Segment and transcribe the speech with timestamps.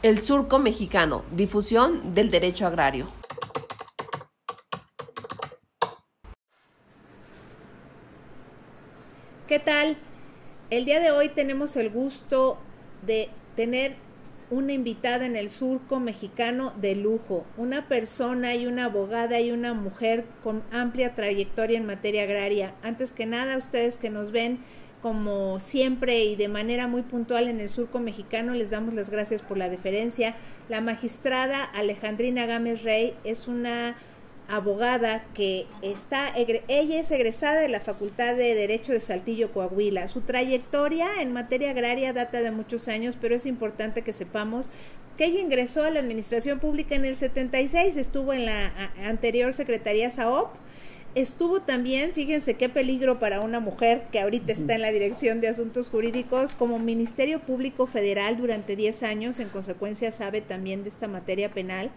[0.00, 3.08] El Surco Mexicano, difusión del derecho agrario.
[9.48, 9.96] ¿Qué tal?
[10.70, 12.58] El día de hoy tenemos el gusto
[13.04, 13.96] de tener
[14.50, 19.74] una invitada en el surco mexicano de lujo, una persona y una abogada y una
[19.74, 22.72] mujer con amplia trayectoria en materia agraria.
[22.82, 24.60] Antes que nada, ustedes que nos ven
[25.02, 29.42] como siempre y de manera muy puntual en el surco mexicano, les damos las gracias
[29.42, 30.34] por la deferencia.
[30.68, 33.96] La magistrada Alejandrina Gámez Rey es una
[34.48, 40.08] abogada que está, ella es egresada de la Facultad de Derecho de Saltillo, Coahuila.
[40.08, 44.70] Su trayectoria en materia agraria data de muchos años, pero es importante que sepamos
[45.18, 48.72] que ella ingresó a la Administración Pública en el 76, estuvo en la
[49.04, 50.50] anterior Secretaría SAOP,
[51.14, 55.48] estuvo también, fíjense qué peligro para una mujer que ahorita está en la Dirección de
[55.48, 56.52] Asuntos Jurídicos.
[56.52, 61.90] Como Ministerio Público Federal durante 10 años, en consecuencia sabe también de esta materia penal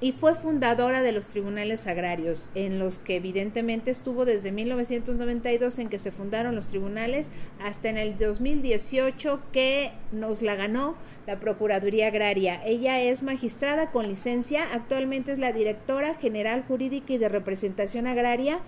[0.00, 5.88] y fue fundadora de los tribunales agrarios, en los que evidentemente estuvo desde 1992 en
[5.90, 7.30] que se fundaron los tribunales
[7.62, 10.96] hasta en el 2018 que nos la ganó
[11.30, 12.60] la Procuraduría Agraria.
[12.64, 18.58] Ella es magistrada con licencia, actualmente es la directora general jurídica y de representación agraria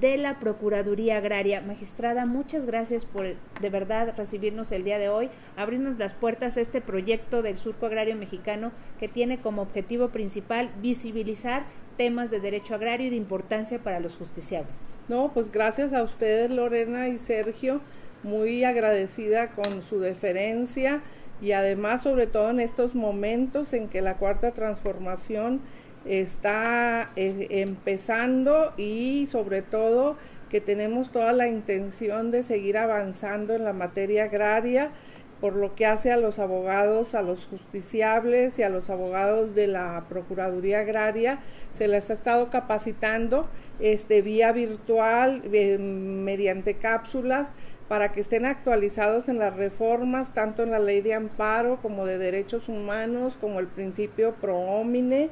[0.00, 1.60] de la Procuraduría Agraria.
[1.60, 3.26] Magistrada, muchas gracias por
[3.60, 5.28] de verdad recibirnos el día de hoy,
[5.58, 10.70] abrirnos las puertas a este proyecto del Surco Agrario Mexicano que tiene como objetivo principal
[10.80, 11.64] visibilizar
[11.98, 14.86] temas de derecho agrario y de importancia para los justiciables.
[15.08, 17.82] No, pues gracias a ustedes Lorena y Sergio,
[18.22, 21.02] muy agradecida con su deferencia
[21.40, 25.60] y además sobre todo en estos momentos en que la cuarta transformación
[26.04, 30.16] está eh, empezando y sobre todo
[30.50, 34.92] que tenemos toda la intención de seguir avanzando en la materia agraria
[35.40, 39.66] por lo que hace a los abogados, a los justiciables y a los abogados de
[39.66, 41.40] la Procuraduría Agraria,
[41.76, 43.46] se les ha estado capacitando
[43.78, 47.48] este, vía virtual, eh, mediante cápsulas,
[47.88, 52.18] para que estén actualizados en las reformas, tanto en la ley de amparo como de
[52.18, 55.30] derechos humanos, como el principio pro homine,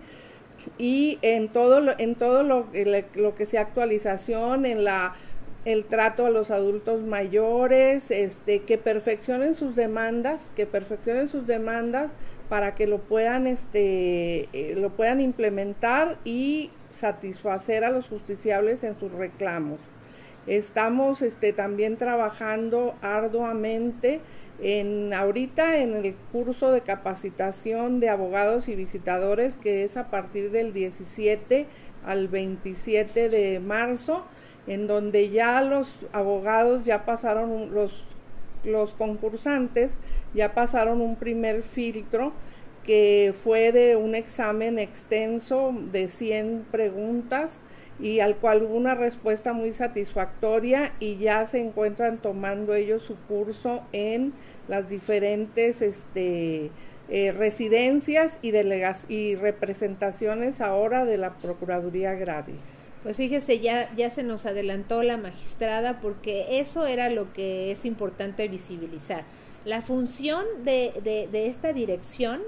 [0.78, 2.68] y en todo lo, en todo lo,
[3.14, 5.14] lo que sea actualización, en la
[5.64, 12.10] el trato a los adultos mayores, este, que perfeccionen sus demandas, que perfeccionen sus demandas
[12.48, 18.98] para que lo puedan, este, eh, lo puedan implementar y satisfacer a los justiciables en
[18.98, 19.80] sus reclamos.
[20.46, 24.20] Estamos este, también trabajando arduamente
[24.60, 30.50] en ahorita en el curso de capacitación de abogados y visitadores que es a partir
[30.50, 31.66] del 17
[32.04, 34.24] al 27 de marzo,
[34.66, 38.06] en donde ya los abogados ya pasaron los
[38.64, 39.90] los concursantes
[40.32, 42.32] ya pasaron un primer filtro
[42.82, 47.60] que fue de un examen extenso de 100 preguntas
[48.00, 53.16] y al cual hubo una respuesta muy satisfactoria y ya se encuentran tomando ellos su
[53.16, 54.32] curso en
[54.68, 56.70] las diferentes este,
[57.08, 62.56] eh, residencias y, delegas y representaciones ahora de la Procuraduría Agraria.
[63.02, 67.84] Pues fíjese, ya, ya se nos adelantó la magistrada porque eso era lo que es
[67.84, 69.24] importante visibilizar.
[69.66, 72.40] La función de, de, de esta dirección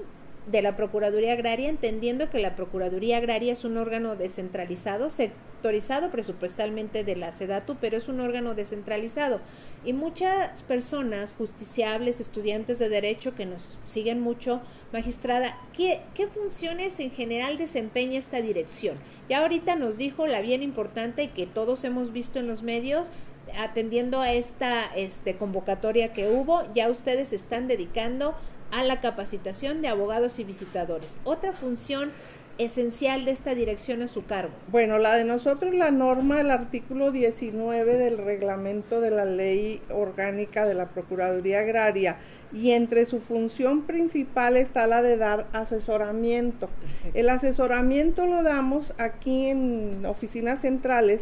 [0.47, 7.03] de la Procuraduría Agraria, entendiendo que la Procuraduría Agraria es un órgano descentralizado, sectorizado presupuestalmente
[7.03, 9.41] de la SEDATU, pero es un órgano descentralizado.
[9.83, 14.61] Y muchas personas, justiciables, estudiantes de derecho que nos siguen mucho,
[14.93, 18.97] magistrada, ¿qué, qué funciones en general desempeña esta dirección?
[19.27, 23.11] Ya ahorita nos dijo la bien importante que todos hemos visto en los medios,
[23.57, 28.35] atendiendo a esta este, convocatoria que hubo, ya ustedes están dedicando
[28.71, 31.17] a la capacitación de abogados y visitadores.
[31.23, 32.11] Otra función
[32.57, 34.53] esencial de esta dirección a su cargo?
[34.71, 40.65] Bueno, la de nosotros, la norma, el artículo 19 del reglamento de la ley orgánica
[40.65, 42.17] de la Procuraduría Agraria
[42.51, 46.69] y entre su función principal está la de dar asesoramiento.
[47.13, 51.21] El asesoramiento lo damos aquí en oficinas centrales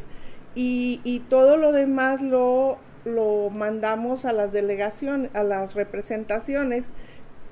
[0.54, 6.86] y, y todo lo demás lo, lo mandamos a las delegaciones, a las representaciones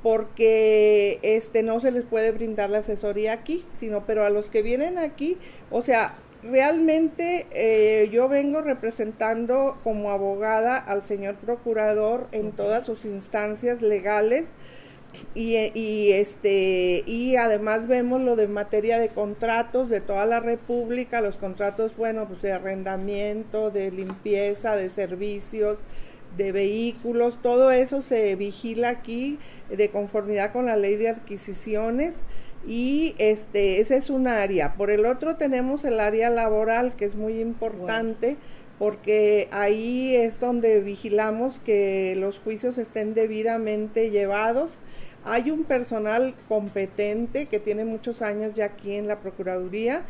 [0.03, 4.61] porque este no se les puede brindar la asesoría aquí, sino pero a los que
[4.61, 5.37] vienen aquí,
[5.71, 13.05] o sea, realmente eh, yo vengo representando como abogada al señor procurador en todas sus
[13.05, 14.45] instancias legales
[15.35, 21.21] y, y, este y además vemos lo de materia de contratos de toda la república
[21.21, 25.77] los contratos bueno pues de arrendamiento de limpieza de servicios
[26.37, 29.39] de vehículos, todo eso se vigila aquí
[29.69, 32.13] de conformidad con la ley de adquisiciones
[32.65, 34.75] y este ese es un área.
[34.75, 38.37] Por el otro tenemos el área laboral que es muy importante
[38.79, 44.71] porque ahí es donde vigilamos que los juicios estén debidamente llevados.
[45.25, 50.03] Hay un personal competente que tiene muchos años ya aquí en la Procuraduría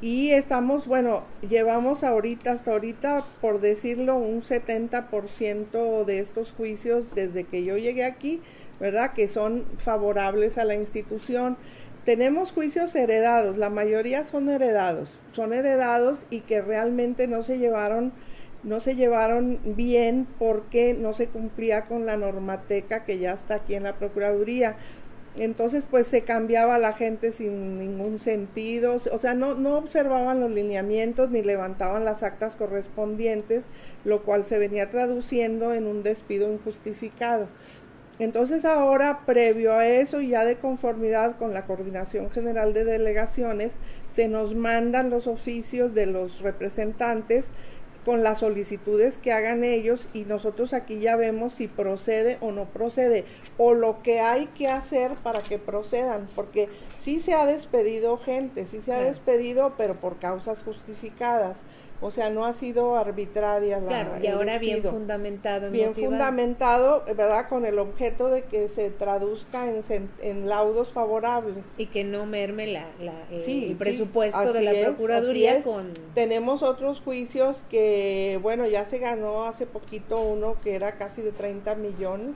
[0.00, 7.44] y estamos, bueno, llevamos ahorita, hasta ahorita, por decirlo, un 70% de estos juicios desde
[7.44, 8.40] que yo llegué aquí,
[8.80, 9.12] ¿verdad?
[9.12, 11.58] Que son favorables a la institución.
[12.06, 18.12] Tenemos juicios heredados, la mayoría son heredados, son heredados y que realmente no se llevaron
[18.62, 23.74] no se llevaron bien porque no se cumplía con la normateca que ya está aquí
[23.74, 24.76] en la Procuraduría.
[25.36, 30.50] Entonces, pues se cambiaba la gente sin ningún sentido, o sea, no, no observaban los
[30.50, 33.62] lineamientos ni levantaban las actas correspondientes,
[34.04, 37.46] lo cual se venía traduciendo en un despido injustificado.
[38.18, 43.72] Entonces ahora, previo a eso ya de conformidad con la Coordinación General de Delegaciones,
[44.12, 47.44] se nos mandan los oficios de los representantes
[48.04, 52.64] con las solicitudes que hagan ellos y nosotros aquí ya vemos si procede o no
[52.66, 53.24] procede
[53.58, 56.68] o lo que hay que hacer para que procedan, porque
[56.98, 61.58] sí se ha despedido gente, sí se ha despedido, pero por causas justificadas.
[62.02, 65.70] O sea, no ha sido arbitraria la Claro, y ahora bien fundamentado.
[65.70, 67.48] Bien fundamentado, ¿verdad?
[67.48, 71.62] Con el objeto de que se traduzca en, en laudos favorables.
[71.76, 72.86] Y que no merme la,
[73.30, 75.92] el presupuesto de la Procuraduría con...
[76.14, 81.32] Tenemos otros juicios que, bueno, ya se ganó hace poquito uno que era casi de
[81.32, 82.34] 30 millones,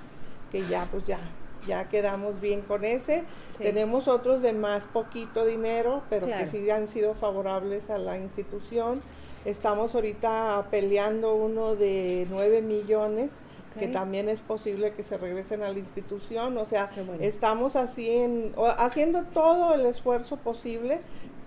[0.53, 1.21] que ya, pues ya,
[1.67, 3.25] ya quedamos bien con ese.
[3.57, 9.01] Tenemos otros de más poquito dinero, pero que sí han sido favorables a la institución
[9.45, 13.31] Estamos ahorita peleando uno de 9 millones,
[13.79, 16.57] que también es posible que se regresen a la institución.
[16.59, 21.01] O sea, estamos así en, haciendo todo el esfuerzo posible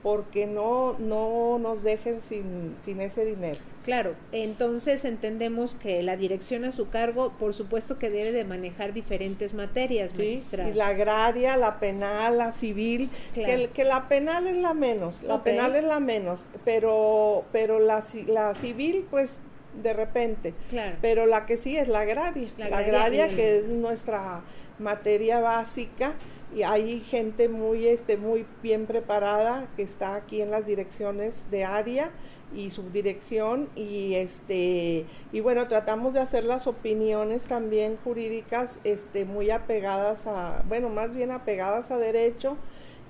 [0.07, 3.59] porque no, no nos dejen sin, sin ese dinero.
[3.83, 8.93] Claro, entonces entendemos que la dirección a su cargo, por supuesto que debe de manejar
[8.93, 14.55] diferentes materias, sí, Y la agraria, la penal, la civil, que, que, la penal es
[14.55, 19.39] la menos, la penal es la menos, pero, pero la, la civil, pues
[19.83, 20.53] de repente.
[20.69, 20.95] Claro.
[21.01, 24.41] Pero la que sí es la agraria, la agraria, que es nuestra
[24.79, 26.13] materia básica
[26.57, 31.65] y hay gente muy este muy bien preparada que está aquí en las direcciones de
[31.65, 32.09] área
[32.51, 39.51] y subdirección y este y bueno tratamos de hacer las opiniones también jurídicas este muy
[39.51, 42.57] apegadas a bueno más bien apegadas a derecho.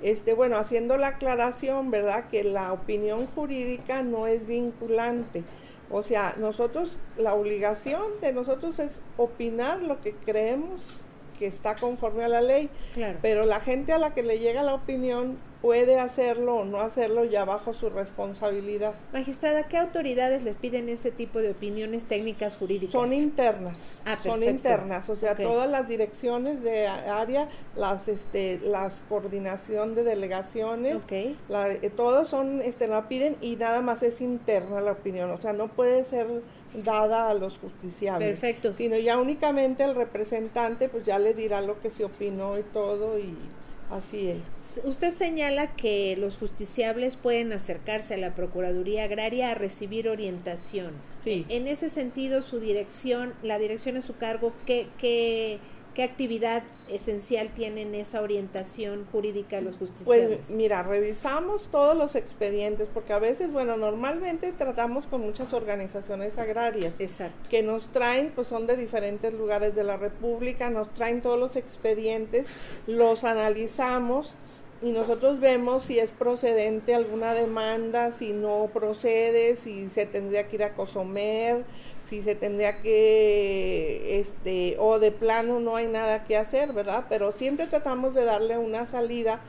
[0.01, 5.45] Este bueno haciendo la aclaración verdad que la opinión jurídica no es vinculante.
[5.89, 10.81] O sea nosotros la obligación de nosotros es opinar lo que creemos
[11.37, 12.69] que está conforme a la ley,
[13.21, 17.25] pero la gente a la que le llega la opinión puede hacerlo o no hacerlo
[17.25, 18.93] ya bajo su responsabilidad.
[19.11, 22.93] Magistrada, ¿qué autoridades les piden ese tipo de opiniones técnicas jurídicas?
[22.93, 23.77] Son internas.
[24.05, 30.03] Ah, son internas, o sea, todas las direcciones de área, las este las coordinación de
[30.03, 30.97] delegaciones,
[31.49, 35.37] la, eh, todos son este la piden y nada más es interna la opinión, o
[35.39, 36.27] sea, no puede ser
[36.73, 38.29] dada a los justiciables.
[38.29, 38.73] Perfecto.
[38.77, 43.17] Sino ya únicamente el representante pues ya le dirá lo que se opinó y todo
[43.19, 43.35] y
[43.89, 44.85] así es.
[44.85, 50.93] Usted señala que los justiciables pueden acercarse a la Procuraduría Agraria a recibir orientación.
[51.23, 51.45] Sí.
[51.49, 55.59] En ese sentido, su dirección, la dirección a su cargo, ¿qué, qué
[55.97, 60.41] ¿Qué actividad esencial tienen esa orientación jurídica a los justiciables?
[60.45, 66.37] Pues mira, revisamos todos los expedientes, porque a veces, bueno, normalmente tratamos con muchas organizaciones
[66.37, 66.93] agrarias.
[66.99, 67.49] Exacto.
[67.49, 71.55] Que nos traen, pues son de diferentes lugares de la República, nos traen todos los
[71.55, 72.45] expedientes,
[72.85, 74.35] los analizamos
[74.83, 80.57] y nosotros vemos si es procedente alguna demanda, si no procede, si se tendría que
[80.57, 81.63] ir a Cosomer,
[82.09, 87.05] si se tendría que, este, o de plano no hay nada que hacer, ¿verdad?
[87.09, 89.41] Pero siempre tratamos de darle una salida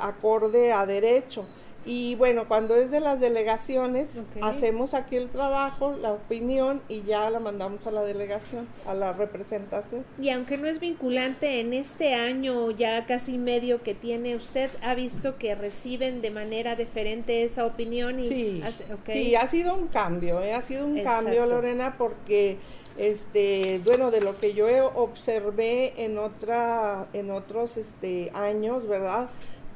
[0.00, 1.46] acorde a derecho.
[1.86, 4.10] Y bueno, cuando es de las delegaciones,
[4.42, 9.12] hacemos aquí el trabajo, la opinión y ya la mandamos a la delegación, a la
[9.14, 10.04] representación.
[10.20, 14.94] Y aunque no es vinculante, en este año ya casi medio que tiene usted, ¿ha
[14.94, 18.20] visto que reciben de manera diferente esa opinión?
[18.20, 18.62] Y sí,
[19.06, 20.52] sí, ha sido un cambio, ¿eh?
[20.52, 22.58] ha sido un cambio, Lorena, porque
[22.98, 24.66] este bueno de lo que yo
[24.96, 29.28] observé en otra en otros este años verdad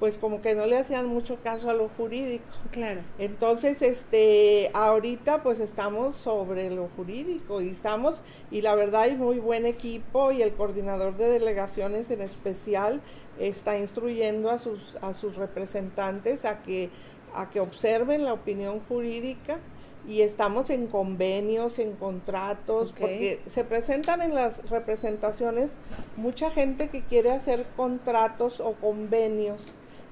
[0.03, 2.43] pues como que no le hacían mucho caso a lo jurídico.
[2.73, 3.03] Claro.
[3.21, 8.17] Entonces, este, ahorita pues estamos sobre lo jurídico y estamos,
[8.51, 13.01] y la verdad hay muy buen equipo y el coordinador de delegaciones en especial
[13.39, 16.91] está instruyendo a sus, a sus representantes a que,
[17.33, 19.61] a que observen la opinión jurídica
[20.09, 25.71] y estamos en convenios, en contratos, porque se presentan en las representaciones
[26.17, 29.61] mucha gente que quiere hacer contratos o convenios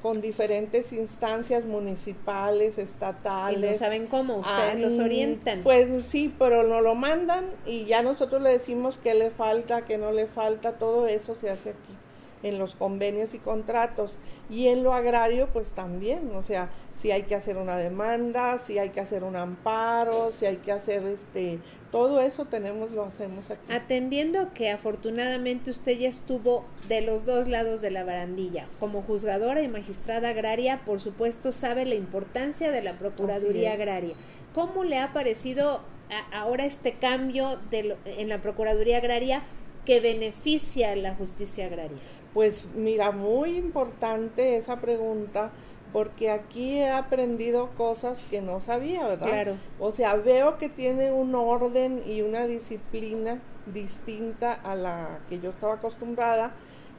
[0.03, 3.73] con diferentes instancias municipales, Y estatales.
[3.73, 5.63] no saben cómo, ustedes los orientan.
[5.63, 9.99] Pues sí, pero nos lo mandan y ya nosotros le decimos qué le falta, qué
[9.99, 11.95] no le falta, todo eso se hace aquí
[12.43, 14.13] en los convenios y contratos.
[14.49, 18.79] Y en lo agrario, pues también, o sea, si hay que hacer una demanda, si
[18.79, 21.59] hay que hacer un amparo, si hay que hacer este,
[21.91, 23.73] todo eso tenemos, lo hacemos aquí.
[23.73, 29.63] Atendiendo que afortunadamente usted ya estuvo de los dos lados de la barandilla, como juzgadora
[29.63, 33.73] y magistrada agraria, por supuesto sabe la importancia de la Procuraduría.
[33.73, 34.15] Agraria.
[34.55, 35.81] ¿Cómo le ha parecido
[36.11, 39.43] a- ahora este cambio de lo- en la Procuraduría Agraria
[39.87, 41.97] que beneficia a la justicia agraria?
[42.35, 45.51] Pues mira, muy importante esa pregunta
[45.93, 49.27] porque aquí he aprendido cosas que no sabía, ¿verdad?
[49.27, 49.57] Claro.
[49.79, 55.51] O sea, veo que tiene un orden y una disciplina distinta a la que yo
[55.51, 56.53] estaba acostumbrada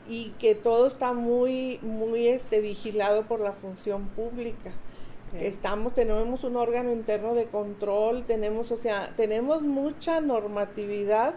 [0.08, 4.72] y que todo está muy muy este vigilado por la función pública.
[5.40, 11.36] Estamos tenemos un órgano interno de control, tenemos, o sea, tenemos mucha normatividad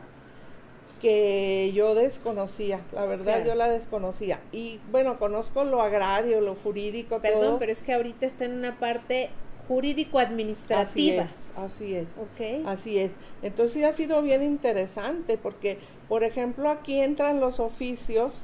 [1.04, 3.44] que yo desconocía, la verdad Claro.
[3.46, 4.40] yo la desconocía.
[4.52, 7.58] Y bueno, conozco lo agrario, lo jurídico, Perdón, todo.
[7.58, 11.24] pero es que ahorita está en una parte Así jurídico-administrativa.
[11.24, 12.06] es, así es.
[12.18, 12.66] Ok.
[12.66, 13.10] Así es.
[13.42, 18.42] Entonces sí ha sido bien interesante porque, por ejemplo, aquí entran los oficios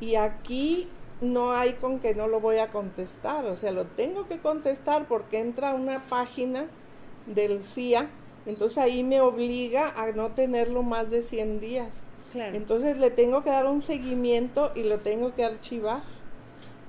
[0.00, 0.88] y aquí
[1.20, 3.44] no hay con que no lo voy a contestar.
[3.46, 6.66] O sea, lo tengo que contestar porque entra una página
[7.26, 8.08] del CIA.
[8.46, 11.90] Entonces ahí me obliga a no tenerlo más de 100 días.
[12.32, 12.56] Claro.
[12.56, 16.02] Entonces le tengo que dar un seguimiento y lo tengo que archivar.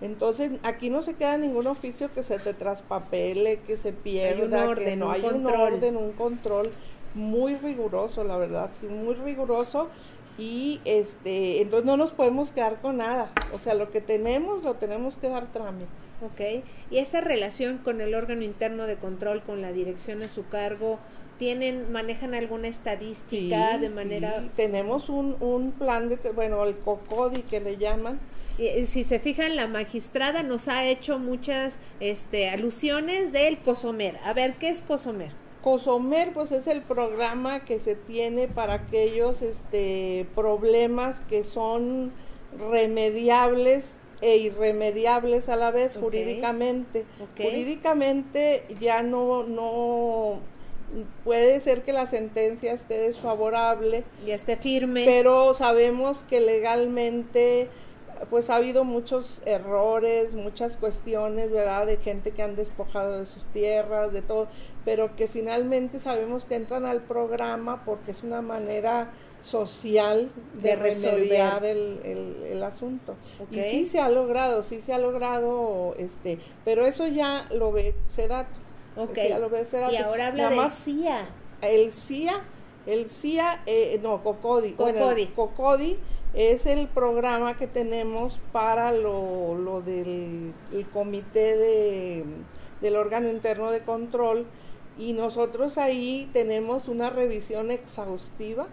[0.01, 4.69] Entonces aquí no se queda ningún oficio que se te traspapele, que se pierda, que
[4.69, 6.71] orden, no un hay un orden, un control
[7.13, 9.89] muy riguroso, la verdad, sí, muy riguroso
[10.37, 13.31] y este, entonces no nos podemos quedar con nada.
[13.53, 15.89] O sea, lo que tenemos lo tenemos que dar trámite.
[16.21, 20.47] Ok, y esa relación con el órgano interno de control, con la dirección a su
[20.47, 20.99] cargo,
[21.43, 24.39] ¿tienen, manejan alguna estadística Sí, de manera...
[24.39, 28.17] sí, tenemos un, un plan de, bueno, el COCODI que le llaman,
[28.57, 34.19] Y, si se fijan, la magistrada nos ha hecho muchas este, alusiones del COSOMER.
[34.23, 35.31] A ver, ¿qué es COSOMER?
[35.61, 42.13] COSOMER pues es el programa que se tiene para aquellos este problemas que son
[42.57, 43.85] remediables
[44.21, 47.03] e irremediables a la vez jurídicamente.
[47.37, 50.39] Jurídicamente ya no no
[51.23, 55.03] puede ser que la sentencia esté desfavorable, Ya esté firme.
[55.05, 57.69] pero sabemos que legalmente
[58.29, 61.85] pues ha habido muchos errores, muchas cuestiones, ¿verdad?
[61.85, 64.47] De gente que han despojado de sus tierras, de todo,
[64.85, 69.09] pero que finalmente sabemos que entran al programa porque es una manera
[69.41, 71.15] social de, De resolver.
[71.15, 73.15] remediar el, el- el asunto.
[73.51, 77.93] Y sí se ha logrado, sí se ha logrado, este, pero eso ya lo ve
[78.15, 78.57] Sedato.
[78.95, 79.17] Ok,
[79.91, 81.29] y ahora habla Nada del más CIA.
[81.61, 82.41] el CIA,
[82.85, 84.73] el CIA, eh, no, COCODI.
[84.73, 85.27] COCODI.
[85.27, 85.97] COCODI
[86.33, 92.25] es el programa que tenemos para lo, lo del el comité de,
[92.81, 94.47] del órgano interno de control
[94.97, 98.67] y nosotros ahí tenemos una revisión exhaustiva,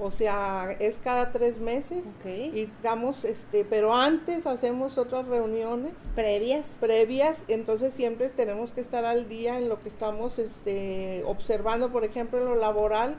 [0.00, 6.76] o sea, es cada tres meses y damos, este, pero antes hacemos otras reuniones Previas.
[6.80, 12.04] previas, entonces siempre tenemos que estar al día en lo que estamos este, observando, por
[12.04, 13.16] ejemplo, en lo laboral,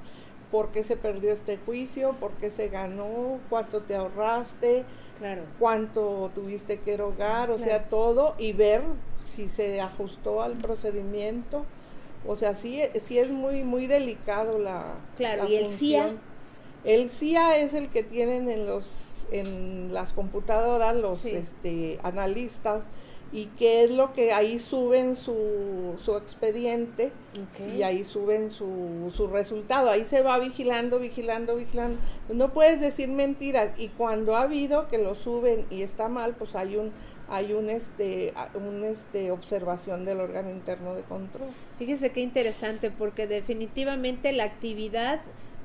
[0.52, 4.84] por qué se perdió este juicio, por qué se ganó, cuánto te ahorraste,
[5.20, 5.44] Claro.
[5.60, 7.70] cuánto tuviste que erogar, o Claro.
[7.72, 8.82] sea, todo y ver
[9.36, 11.64] si se ajustó al procedimiento.
[12.28, 16.14] O sea, sí, sí es muy muy delicado la Claro, la ¿y el CIA?
[16.84, 18.86] El CIA es el que tienen en los
[19.32, 21.30] en las computadoras los Sí.
[21.30, 22.82] este, analistas
[23.32, 27.14] y qué es lo que ahí suben su, su expediente
[27.74, 29.90] y ahí suben su, su resultado.
[29.90, 31.98] Ahí se va vigilando, vigilando, vigilando.
[32.28, 36.56] No puedes decir mentiras y cuando ha habido que lo suben y está mal, pues
[36.56, 36.92] hay un
[37.30, 41.48] hay un este un este observación del órgano interno de control.
[41.80, 45.22] Fíjese qué interesante, porque definitivamente la actividad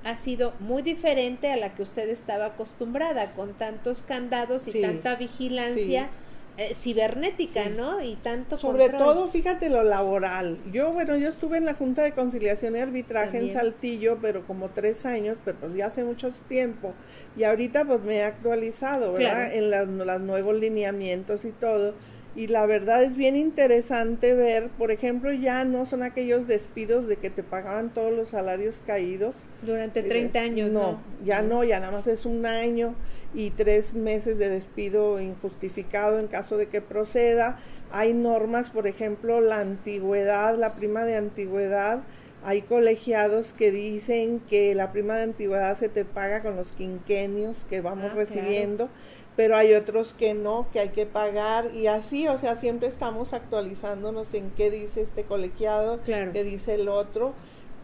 [0.06, 4.80] ha sido muy diferente a la que usted estaba acostumbrada, con tantos candados y Sí,
[4.80, 6.10] tanta vigilancia.
[6.58, 8.00] eh, cibernética, ¿no?
[8.02, 10.58] Y tanto Sobre todo, fíjate lo laboral.
[10.72, 14.70] Yo, bueno, yo estuve en la Junta de Conciliación y Arbitraje en Saltillo, pero como
[14.70, 16.94] tres años, pero pues ya hace mucho tiempo.
[17.36, 19.52] Y ahorita pues me he actualizado, ¿verdad?
[19.52, 21.92] En los nuevos lineamientos y todo.
[22.37, 27.16] Y la verdad es bien interesante ver, por ejemplo, ya no son aquellos despidos de
[27.16, 29.35] que te pagaban todos los salarios caídos.
[29.62, 30.93] Durante 30 años, no.
[30.93, 32.95] No, ya no, ya nada más es un año
[33.33, 37.59] y tres meses de despido injustificado en caso de que proceda.
[37.90, 42.00] Hay normas, por ejemplo, la antigüedad, la prima de antigüedad.
[42.45, 47.57] Hay colegiados que dicen que la prima de antigüedad se te paga con los quinquenios
[47.71, 48.90] que vamos ah, recibiendo
[49.37, 53.35] pero hay otros que no, que hay que pagar y así, o sea, siempre estamos
[53.35, 57.35] actualizándonos en qué dice este colegiado, qué dice el otro.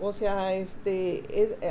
[0.01, 1.23] O sea, este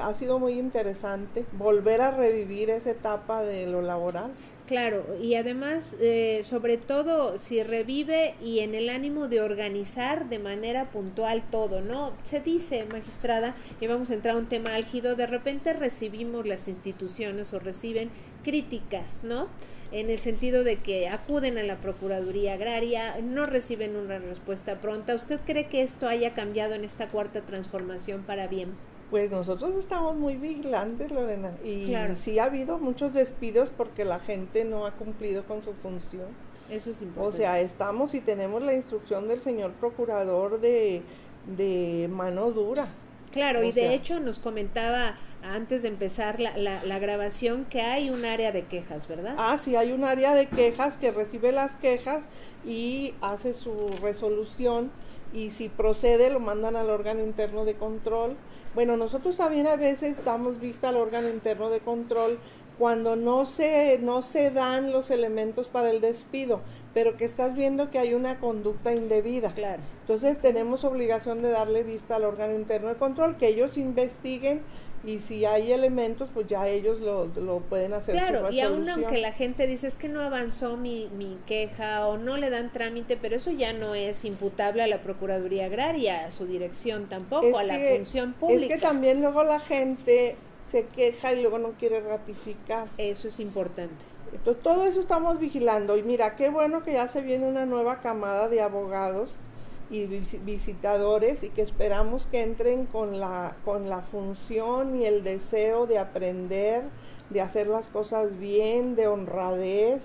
[0.02, 4.32] ha sido muy interesante volver a revivir esa etapa de lo laboral.
[4.68, 10.40] Claro, y además, eh, sobre todo, si revive y en el ánimo de organizar de
[10.40, 12.14] manera puntual todo, ¿no?
[12.24, 16.70] Se dice, magistrada, y vamos a entrar a un tema álgido, de repente recibimos las
[16.70, 18.12] instituciones o reciben
[18.46, 19.50] críticas, ¿no?
[19.92, 25.16] En el sentido de que acuden a la Procuraduría Agraria, no reciben una respuesta pronta.
[25.16, 28.70] ¿Usted cree que esto haya cambiado en esta cuarta transformación para bien?
[29.10, 34.64] Pues nosotros estamos muy vigilantes, Lorena, y sí ha habido muchos despidos porque la gente
[34.64, 36.28] no ha cumplido con su función.
[36.70, 37.36] Eso es importante.
[37.36, 41.02] O sea, estamos y tenemos la instrucción del señor procurador de,
[41.58, 42.88] de mano dura.
[43.34, 48.26] Claro, y de hecho nos comentaba antes de empezar la, la, grabación que hay un
[48.26, 49.36] área de quejas, ¿verdad?
[49.38, 52.26] Ah, sí, hay un área de quejas que recibe las quejas
[52.66, 54.92] y hace su resolución
[55.34, 58.36] y si procede lo mandan al órgano interno de control.
[58.76, 62.40] Bueno, nosotros también a veces damos vista al órgano interno de control
[62.78, 66.62] cuando no se, no se dan los elementos para el despido,
[66.94, 69.54] pero que estás viendo que hay una conducta indebida.
[69.54, 69.82] Claro.
[70.02, 74.62] Entonces tenemos obligación de darle vista al órgano interno de control, que ellos investiguen
[75.04, 78.16] y si hay elementos, pues ya ellos lo, lo pueden hacer.
[78.16, 82.18] Claro, y aún aunque la gente dice es que no avanzó mi, mi queja o
[82.18, 86.32] no le dan trámite, pero eso ya no es imputable a la Procuraduría Agraria, a
[86.32, 88.76] su dirección tampoco, a la función pública.
[88.76, 90.36] Es que también luego la gente
[90.68, 92.88] se queja y luego no quiere ratificar.
[92.98, 94.06] Eso es importante.
[94.32, 95.98] Entonces, todo eso estamos vigilando.
[95.98, 99.32] Y mira, qué bueno que ya se viene una nueva camada de abogados
[99.92, 105.86] y visitadores y que esperamos que entren con la, con la función y el deseo
[105.86, 106.86] de aprender,
[107.30, 110.02] de hacer las cosas bien, de honradez,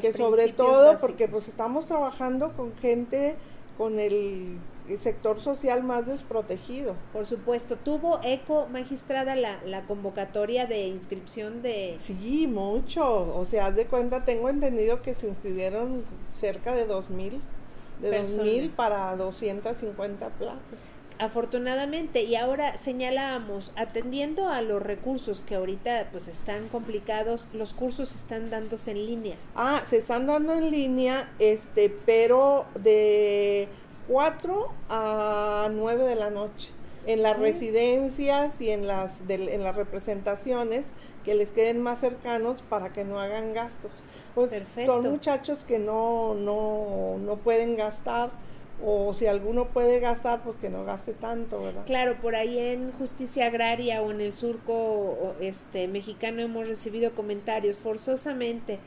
[0.00, 3.34] que sobre todo porque pues estamos trabajando con gente
[3.76, 4.58] con el,
[4.98, 6.96] sector social más desprotegido.
[7.12, 11.94] Por supuesto, ¿tuvo eco magistrada la, la convocatoria de inscripción de...?
[12.00, 16.02] Sí, mucho, o sea, haz de cuenta, tengo entendido que se inscribieron
[16.40, 17.40] cerca de dos mil
[18.00, 20.60] de 2.000 para 250 plazas.
[21.18, 28.14] Afortunadamente, y ahora señalábamos, atendiendo a los recursos que ahorita pues están complicados, los cursos
[28.14, 29.36] están dándose en línea.
[29.54, 33.68] Ah, se están dando en línea, este, pero de
[34.08, 36.70] 4 a 9 de la noche
[37.06, 40.86] en las residencias y en las en las representaciones
[41.24, 43.92] que les queden más cercanos para que no hagan gastos.
[44.34, 44.50] Pues
[44.86, 48.30] son muchachos que no, no, no pueden gastar
[48.82, 51.82] o si alguno puede gastar, pues que no gaste tanto, ¿verdad?
[51.84, 57.76] Claro, por ahí en Justicia Agraria o en el surco este mexicano hemos recibido comentarios
[57.76, 58.78] forzosamente,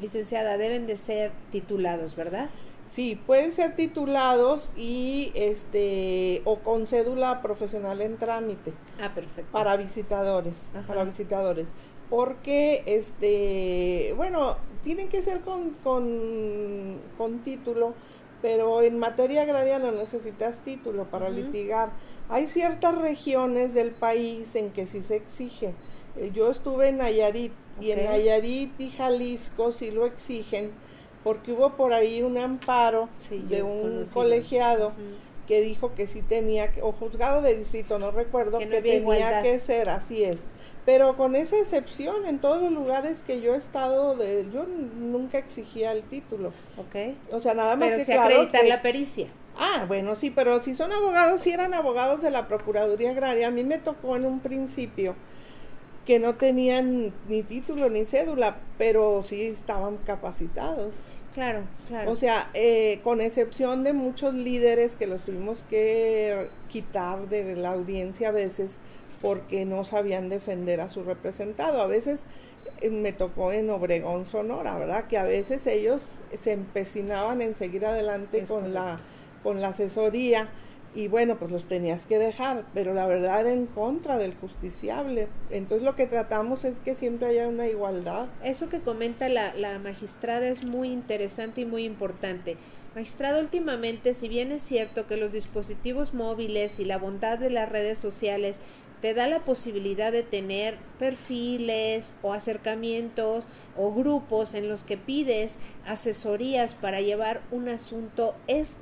[0.00, 2.48] licenciada, deben de ser titulados, ¿verdad?
[2.94, 8.74] Sí, pueden ser titulados y este o con cédula profesional en trámite.
[9.00, 9.50] Ah, perfecto.
[9.50, 10.54] Para visitadores,
[10.86, 11.66] para visitadores.
[12.10, 17.94] Porque este bueno tienen que ser con, con, título
[18.42, 21.92] pero en materia agraria no necesitas título para litigar.
[22.28, 25.74] Hay ciertas regiones del país en que sí se exige.
[26.16, 30.72] Eh, yo estuve en Nayarit y en Nayarit y Jalisco sí lo exigen
[31.24, 34.92] porque hubo por ahí un amparo de un colegiado
[35.46, 39.58] que dijo que sí tenía que, o juzgado de distrito no recuerdo que, tenía que
[39.58, 40.38] ser así es
[40.84, 45.38] pero con esa excepción, en todos los lugares que yo he estado, de, yo nunca
[45.38, 46.52] exigía el título.
[46.76, 47.14] Ok.
[47.30, 49.28] O sea, nada más pero que acreditar la pericia.
[49.56, 53.50] Ah, bueno, sí, pero si son abogados, si eran abogados de la Procuraduría Agraria, a
[53.50, 55.14] mí me tocó en un principio
[56.04, 60.94] que no tenían ni título ni cédula, pero sí estaban capacitados.
[61.34, 62.10] Claro, claro.
[62.10, 67.70] O sea, eh, con excepción de muchos líderes que los tuvimos que quitar de la
[67.70, 68.72] audiencia a veces,
[69.22, 71.80] porque no sabían defender a su representado.
[71.80, 72.20] A veces
[72.80, 75.06] eh, me tocó en Obregón, Sonora, ¿verdad?
[75.06, 76.02] Que a veces ellos
[76.38, 78.98] se empecinaban en seguir adelante con la,
[79.42, 80.48] con la asesoría
[80.94, 85.28] y bueno, pues los tenías que dejar, pero la verdad era en contra del justiciable.
[85.50, 88.26] Entonces lo que tratamos es que siempre haya una igualdad.
[88.44, 92.56] Eso que comenta la, la magistrada es muy interesante y muy importante.
[92.94, 97.70] Magistrado, últimamente, si bien es cierto que los dispositivos móviles y la bondad de las
[97.70, 98.60] redes sociales
[99.00, 105.58] te da la posibilidad de tener perfiles o acercamientos o grupos en los que pides
[105.86, 108.76] asesorías para llevar un asunto, es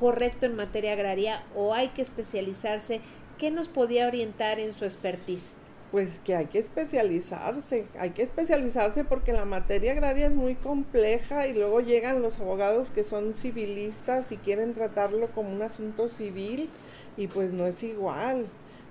[0.00, 3.00] correcto en materia agraria o hay que especializarse?
[3.38, 5.54] ¿Qué nos podía orientar en su expertise?
[5.90, 11.46] Pues que hay que especializarse, hay que especializarse porque la materia agraria es muy compleja
[11.46, 16.70] y luego llegan los abogados que son civilistas y quieren tratarlo como un asunto civil
[17.16, 18.46] y pues no es igual.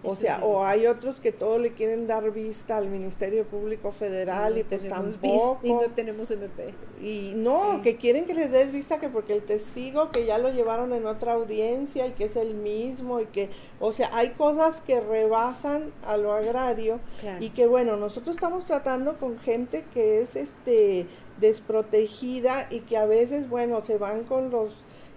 [0.06, 4.58] O sea, o hay otros que todo le quieren dar vista al Ministerio Público Federal
[4.58, 5.60] y, pues tampoco.
[5.64, 6.74] Y no tenemos MP.
[7.02, 10.50] Y no, que quieren que les des vista que porque el testigo que ya lo
[10.50, 14.82] llevaron en otra audiencia y que es el mismo y que, o sea, hay cosas
[14.82, 17.00] que rebasan a lo agrario
[17.40, 21.08] y que bueno, nosotros estamos tratando con gente que es este
[21.40, 24.72] desprotegida y que a veces, bueno, se van con los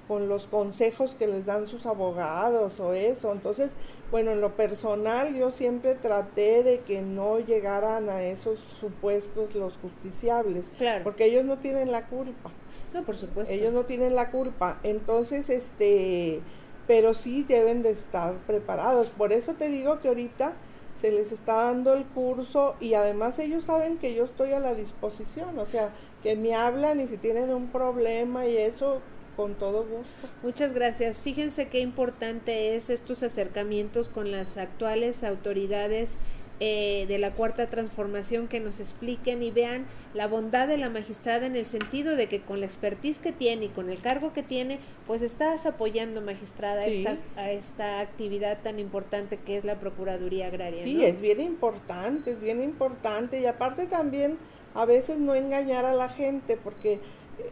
[0.08, 3.30] con los consejos que les dan sus abogados o eso.
[3.30, 3.70] Entonces,
[4.10, 9.76] bueno, en lo personal yo siempre traté de que no llegaran a esos supuestos los
[9.78, 11.04] justiciables, claro.
[11.04, 12.50] porque ellos no tienen la culpa.
[12.94, 13.52] No, por supuesto.
[13.52, 14.78] Ellos no tienen la culpa.
[14.82, 16.40] Entonces, este,
[16.86, 19.08] pero sí deben de estar preparados.
[19.08, 20.54] Por eso te digo que ahorita
[21.00, 24.74] se les está dando el curso y además ellos saben que yo estoy a la
[24.74, 25.90] disposición, o sea,
[26.22, 29.00] que me hablan y si tienen un problema y eso,
[29.38, 30.28] con todo gusto.
[30.42, 31.20] Muchas gracias.
[31.20, 36.18] Fíjense qué importante es estos acercamientos con las actuales autoridades
[36.58, 41.46] eh, de la cuarta transformación que nos expliquen y vean la bondad de la magistrada
[41.46, 44.42] en el sentido de que con la expertise que tiene y con el cargo que
[44.42, 50.48] tiene, pues estás apoyando, magistrada, esta, a esta actividad tan importante que es la Procuraduría
[50.48, 50.82] Agraria.
[50.82, 54.36] Sí, es bien importante, es bien importante y aparte también
[54.74, 56.98] a veces no engañar a la gente porque...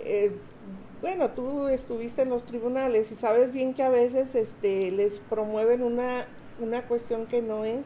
[0.00, 0.32] Eh,
[1.06, 5.84] bueno, tú estuviste en los tribunales y sabes bien que a veces este, les promueven
[5.84, 6.26] una,
[6.58, 7.84] una cuestión que no es.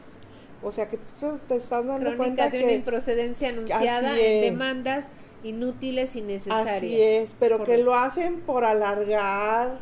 [0.62, 2.64] O sea, que tú te estás dando cuenta de que...
[2.64, 5.10] una improcedencia anunciada en demandas
[5.44, 6.76] inútiles y necesarias.
[6.78, 9.80] Así es, pero que lo hacen por alargar,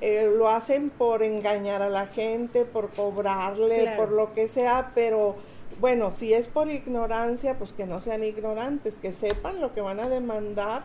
[0.00, 5.36] eh, lo hacen por engañar a la gente, por cobrarle, por lo que sea, pero
[5.80, 10.00] bueno, si es por ignorancia, pues que no sean ignorantes, que sepan lo que van
[10.00, 10.82] a demandar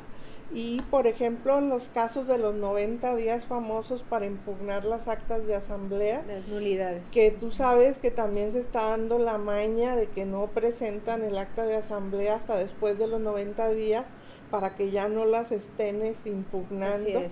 [0.52, 5.46] y, por ejemplo, en los casos de los 90 días famosos para impugnar las actas
[5.46, 7.04] de asamblea, las nulidades.
[7.12, 11.38] Que tú sabes que también se está dando la maña de que no presentan el
[11.38, 14.06] acta de asamblea hasta después de los 90 días
[14.50, 17.24] para que ya no las estén impugnando.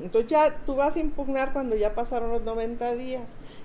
[0.00, 3.22] Entonces ya tú vas a impugnar cuando ya pasaron los 90 días.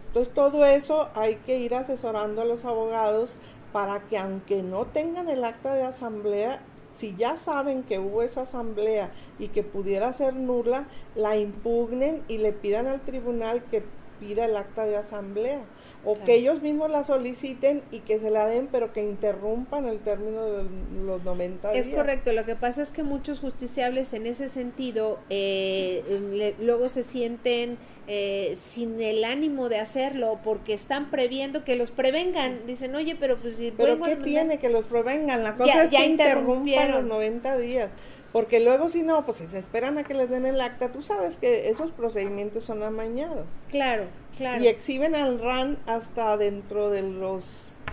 [0.07, 3.31] Entonces todo eso hay que ir asesorando a los abogados
[3.71, 6.61] para que aunque no tengan el acta de asamblea,
[6.95, 12.37] si ya saben que hubo esa asamblea y que pudiera ser nula, la impugnen y
[12.37, 13.83] le pidan al tribunal que
[14.19, 15.61] pida el acta de asamblea
[16.05, 19.99] o que ellos mismos la soliciten y que se la den, pero que interrumpan el
[19.99, 20.63] término de
[21.05, 21.87] los 90 días.
[21.87, 27.03] Es correcto, lo que pasa es que muchos justiciables en ese sentido eh, luego se
[27.03, 32.65] sienten eh, sin el ánimo de hacerlo porque están previendo que los prevengan.
[32.67, 33.71] Dicen, oye, pero pues si...
[33.71, 35.43] ¿Pero qué tiene que los prevengan?
[35.43, 37.89] La cosa es que interrumpan los 90 días.
[38.33, 41.03] Porque luego si no, pues si se esperan a que les den el acta, tú
[41.03, 43.45] sabes que esos procedimientos son amañados.
[43.69, 44.05] Claro,
[44.37, 44.61] claro.
[44.61, 47.45] Y exhiben al RAN hasta dentro de los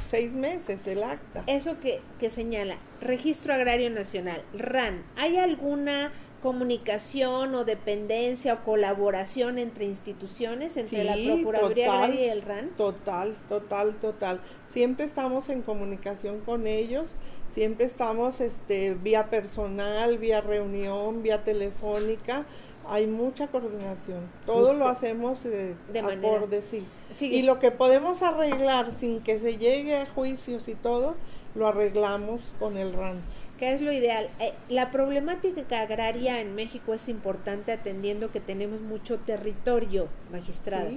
[0.08, 1.44] seis meses el acta.
[1.46, 6.10] Eso que, que señala, Registro Agrario Nacional, RAN, ¿hay alguna
[6.42, 12.70] comunicación o dependencia o colaboración entre instituciones, entre la Procuraduría Agraria y el RAN?
[12.76, 14.40] Total, total, total.
[14.72, 17.06] Siempre estamos en comunicación con ellos,
[17.54, 22.44] siempre estamos este, vía personal, vía reunión, vía telefónica.
[22.88, 24.30] Hay mucha coordinación.
[24.46, 26.86] Todo lo hacemos de, de acorde, sí.
[27.20, 31.14] Y lo que podemos arreglar sin que se llegue a juicios y todo,
[31.54, 33.20] lo arreglamos con el RAN.
[33.60, 34.30] ¿Qué es lo ideal?
[34.40, 40.88] Eh, la problemática agraria en México es importante atendiendo que tenemos mucho territorio, magistrado.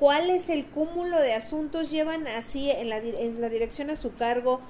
[0.00, 4.12] ¿Cuál es el cúmulo de asuntos llevan así en la, en la dirección a su
[4.14, 4.60] cargo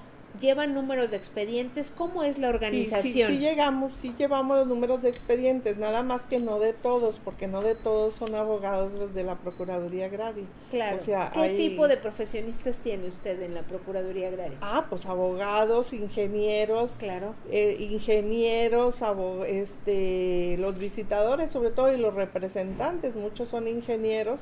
[0.40, 3.02] llevan números de expedientes, ¿cómo es la organización?
[3.28, 7.20] Sí, sí, llegamos, sí llevamos los números de expedientes, nada más que no de todos,
[7.24, 10.44] porque no de todos son abogados los de la Procuraduría Agraria.
[10.70, 10.96] Claro.
[10.96, 14.58] O sea, ¿Qué hay- tipo de profesionistas tiene usted en la Procuraduría Agraria?
[14.62, 17.34] Ah, pues abogados, ingenieros, Claro.
[17.50, 24.40] eh, ingenieros, abo- este, los visitadores sobre todo y los representantes, muchos son ingenieros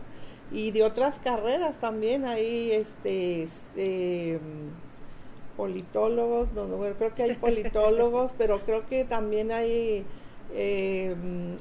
[0.53, 4.39] y de otras carreras también hay este eh,
[5.61, 10.07] politólogos, no, no, bueno, creo que hay politólogos, pero creo que también hay
[10.55, 11.15] eh,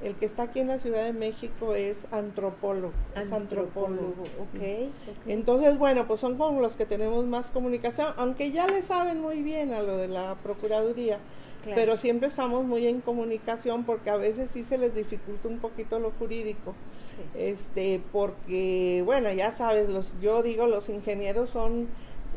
[0.03, 4.23] el que está aquí en la Ciudad de México es antropólogo, es antropólogo.
[4.39, 4.55] ok.
[4.55, 5.27] ok.
[5.27, 9.43] Entonces, bueno, pues son con los que tenemos más comunicación, aunque ya le saben muy
[9.43, 11.19] bien a lo de la Procuraduría,
[11.62, 11.75] Claro.
[11.75, 15.99] pero siempre estamos muy en comunicación porque a veces sí se les dificulta un poquito
[15.99, 16.73] lo jurídico,
[17.05, 17.21] Sí.
[17.38, 21.89] este, porque, bueno, ya sabes, los, yo digo, los ingenieros son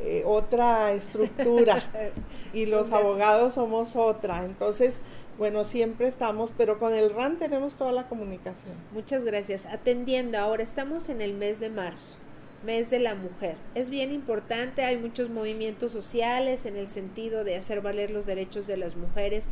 [0.05, 1.83] eh, otra estructura
[2.53, 4.95] y los abogados somos otra, entonces,
[5.39, 8.75] bueno, siempre estamos, pero con el RAN tenemos toda la comunicación.
[8.93, 9.67] Muchas gracias.
[9.67, 12.17] Atendiendo, ahora estamos en el mes de marzo,
[12.65, 13.57] mes de la mujer.
[13.75, 18.67] Es bien importante, hay muchos movimientos sociales en el sentido de hacer valer los derechos
[18.67, 19.47] de las mujeres.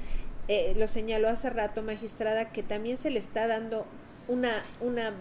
[0.49, 3.87] Eh, lo señaló hace rato, magistrada, que también se le está dando
[4.29, 5.13] una, una,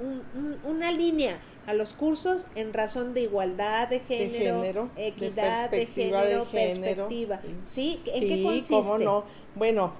[0.00, 5.68] un- una línea a los cursos en razón de igualdad de género, género, de equidad
[5.68, 7.08] de, perspectiva de género, género.
[7.08, 7.40] perspectiva.
[7.62, 8.00] ¿Sí?
[8.06, 8.74] ¿En sí, qué consiste?
[8.74, 9.24] cómo no.
[9.54, 9.92] Bueno,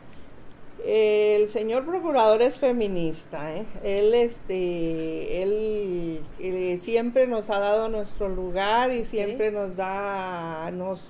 [0.87, 3.66] el señor procurador es feminista, ¿eh?
[3.85, 11.02] Él, este, él eh, siempre nos ha dado nuestro lugar y siempre nos da, nos,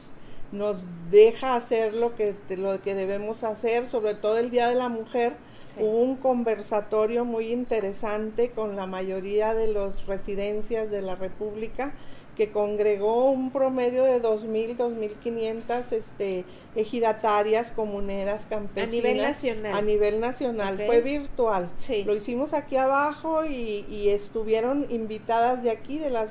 [0.51, 0.77] nos
[1.09, 5.35] deja hacer lo que, lo que debemos hacer, sobre todo el Día de la Mujer.
[5.79, 5.83] Sí.
[5.83, 11.95] Hubo un conversatorio muy interesante con la mayoría de las residencias de la República
[12.39, 16.45] que congregó un promedio de 2.000, 2.500 este,
[16.77, 18.91] ejidatarias, comuneras, campesinas.
[18.93, 19.75] nivel nacional.
[19.75, 20.81] A nivel nacional.
[20.87, 21.69] Fue virtual.
[21.79, 22.05] Sí.
[22.05, 26.31] Lo hicimos aquí abajo y, y estuvieron invitadas de aquí, de las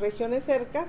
[0.00, 0.86] regiones cerca.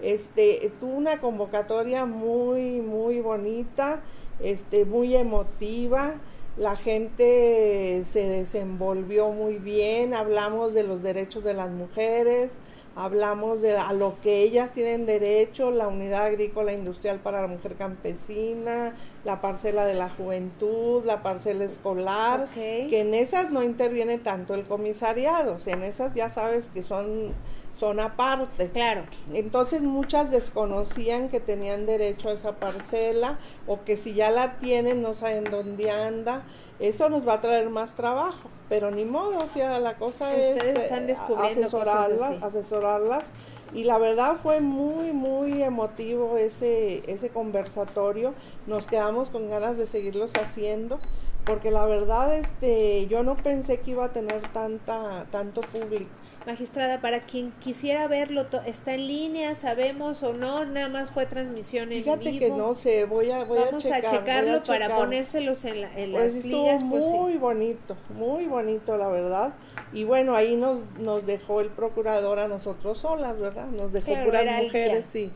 [0.00, 4.00] Este, tuvo una convocatoria muy, muy bonita,
[4.38, 6.14] este, muy emotiva.
[6.56, 12.52] La gente se desenvolvió muy bien, hablamos de los derechos de las mujeres,
[12.94, 17.74] hablamos de a lo que ellas tienen derecho, la unidad agrícola industrial para la mujer
[17.74, 24.54] campesina, la parcela de la juventud, la parcela escolar, que en esas no interviene tanto
[24.54, 27.32] el comisariado, o sea, en esas ya sabes que son,
[27.78, 28.68] son aparte.
[28.70, 29.04] Claro.
[29.32, 35.02] Entonces muchas desconocían que tenían derecho a esa parcela o que si ya la tienen
[35.02, 36.42] no saben dónde anda.
[36.80, 40.56] Eso nos va a traer más trabajo, pero ni modo, o sea, la cosa Ustedes
[40.56, 43.24] es eh, están descubriendo asesorarlas, asesorarlas.
[43.72, 48.34] Y la verdad fue muy, muy emotivo ese, ese conversatorio.
[48.66, 50.98] Nos quedamos con ganas de seguirlos haciendo,
[51.44, 56.10] porque la verdad este, yo no pensé que iba a tener tanta, tanto público.
[56.46, 59.54] Magistrada, para quien quisiera verlo, ¿está en línea?
[59.54, 60.64] ¿Sabemos o no?
[60.66, 62.38] Nada más fue transmisión en Fíjate vivo.
[62.38, 64.02] que no sé, voy a, voy Vamos a checar.
[64.10, 64.98] voy checarlo para checar.
[64.98, 66.82] ponérselos en, la- en Pues las ligas.
[66.90, 67.10] Pues, sí.
[67.12, 69.54] muy bonito, muy bonito la verdad.
[69.94, 73.66] Y bueno, ahí nos, nos dejó el procurador a nosotros solas, ¿verdad?
[73.68, 75.26] Nos dejó era puras mujeres, sí.
[75.26, 75.32] sí,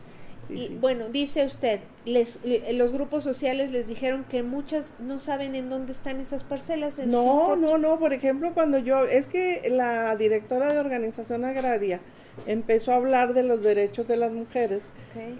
[0.50, 0.78] Y sí.
[0.80, 5.68] bueno, dice usted, les, le- los grupos sociales les dijeron que muchas no saben en
[5.68, 6.98] dónde están esas parcelas.
[6.98, 12.00] en No, no, no, por ejemplo, cuando yo, es que la directora de organización agraria
[12.46, 14.82] empezó a hablar de los derechos de las mujeres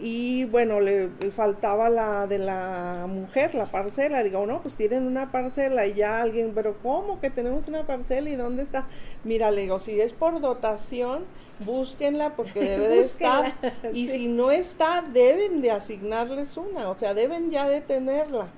[0.00, 4.22] y bueno, le, le faltaba la de la mujer, la parcela.
[4.22, 8.28] Digo, no, pues tienen una parcela y ya alguien, pero ¿cómo que tenemos una parcela
[8.30, 8.86] y dónde está?
[9.24, 11.24] Mira, le digo, si es por dotación,
[11.60, 13.52] búsquenla porque debe de estar.
[13.92, 14.18] Y sí.
[14.18, 18.48] si no está, deben de asignarles una, o sea, deben ya de tenerla.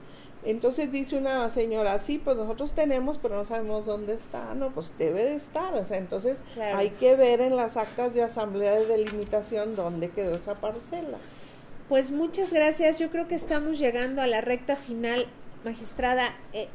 [0.45, 4.55] Entonces dice una señora, sí, pues nosotros tenemos, pero no sabemos dónde está.
[4.55, 5.75] No, pues debe de estar.
[5.75, 6.79] O sea, entonces Claro.
[6.79, 11.19] hay que ver en las actas de asamblea de delimitación dónde quedó esa parcela.
[11.89, 12.99] Pues muchas gracias.
[12.99, 15.27] Yo creo que estamos llegando a la recta final,
[15.65, 16.35] magistrada.
[16.55, 16.69] Eh,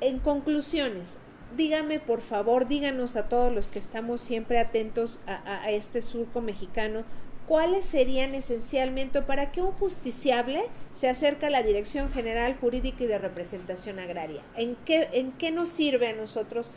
[0.00, 1.18] en conclusiones,
[1.56, 6.00] dígame por favor, díganos a todos los que estamos siempre atentos a, a- a este
[6.02, 7.02] surco mexicano,
[7.46, 13.06] cuáles serían esencialmente para que un justiciable se acerque a la Dirección General Jurídica y
[13.06, 14.42] de Representación Agraria.
[14.56, 16.70] ¿En qué, en qué nos sirve a nosotros,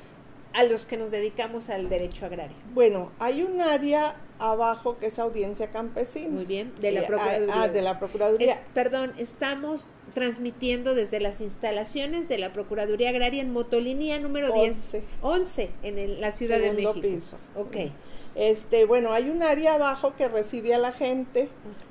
[0.53, 2.56] a los que nos dedicamos al derecho agrario?
[2.73, 6.30] Bueno, hay un área abajo que es audiencia campesina.
[6.30, 7.53] Muy bien, de la Eh, ah, Procuraduría.
[7.62, 8.53] ah, de la Procuraduría.
[8.53, 14.69] Es- perdón, estamos transmitiendo desde las instalaciones de la Procuraduría Agraria en Motolinía número 10.
[14.77, 15.03] Once.
[15.21, 16.93] 11 en el- la Ciudad de México.
[17.01, 17.38] piso.
[17.56, 17.91] Ok.
[18.38, 21.50] Este, bueno, hay un área abajo que recibe a la gente.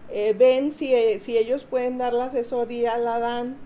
[0.09, 3.57] eh, ven si, eh, si ellos pueden dar la asesoría, la dan,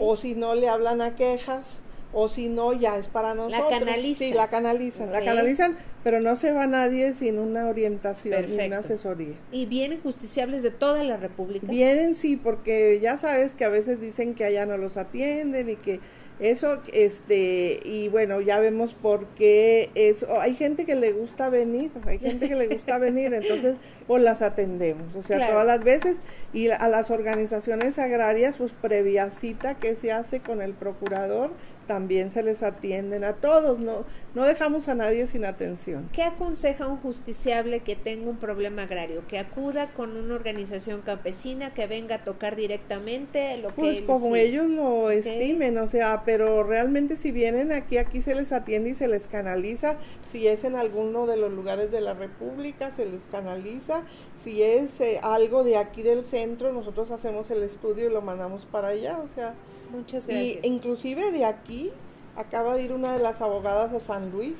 [0.00, 1.80] o si no le hablan a quejas,
[2.12, 3.70] o si no ya es para nosotros.
[3.70, 4.28] canalizan.
[4.28, 8.78] Sí, la canalizan, la canalizan, pero no se va nadie sin una orientación y una
[8.78, 9.34] asesoría.
[9.52, 11.66] Y vienen justiciables de toda la República.
[11.68, 15.76] Vienen sí, porque ya sabes que a veces dicen que allá no los atienden y
[15.76, 16.00] que
[16.40, 20.40] eso, este, y bueno, ya vemos por qué eso.
[20.40, 24.42] Hay gente que le gusta venir, hay gente que le gusta venir, entonces pues las
[24.42, 25.52] atendemos, o sea, Claro.
[25.52, 26.16] todas las veces.
[26.52, 31.50] Y a las organizaciones agrarias, pues previa cita que se hace con el procurador,
[31.86, 36.08] también se les atienden a todos, no, no dejamos a nadie sin atención.
[36.12, 39.26] ¿Qué aconseja un justiciable que tenga un problema agrario?
[39.28, 44.34] Que acuda con una organización campesina, que venga a tocar directamente lo que Pues como
[44.34, 44.40] sí.
[44.40, 48.94] ellos lo estimen, o sea, pero realmente si vienen aquí, aquí se les atiende y
[48.94, 49.96] se les canaliza.
[50.30, 54.02] Si es en alguno de los lugares de la República, se les canaliza.
[54.42, 58.66] Si es eh, algo de aquí del centro, nosotros hacemos el estudio y lo mandamos
[58.66, 59.54] para allá, o sea.
[59.94, 60.64] Muchas Y gracias.
[60.64, 61.90] inclusive de aquí
[62.36, 64.54] acaba de ir una de las abogadas a San Luis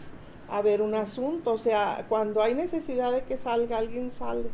[0.49, 4.45] a ver un asunto, o sea, cuando hay necesidad de que salga, alguien sale.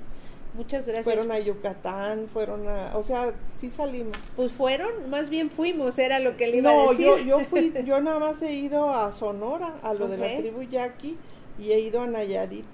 [0.55, 1.05] Muchas gracias.
[1.05, 4.17] Fueron a Yucatán, fueron a, o sea, sí salimos.
[4.37, 7.07] Pues fueron, más bien fuimos, era lo que le iba a No, decir.
[7.07, 10.63] yo, yo fui, yo nada más he ido a Sonora, a lo de la tribu
[10.63, 11.17] Yaqui,
[11.59, 12.65] y he ido a Nayarit,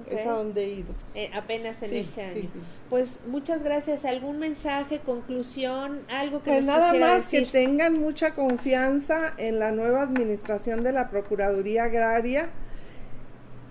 [0.00, 0.12] Ok.
[0.12, 0.88] es a donde he ido.
[1.14, 2.34] Eh, apenas en Sí, este año.
[2.42, 2.48] sí.
[2.90, 4.04] Pues muchas gracias.
[4.04, 9.72] ¿Algún mensaje, conclusión, algo que Pues nos nada más que tengan mucha confianza en la
[9.72, 12.48] nueva administración de la Procuraduría Agraria,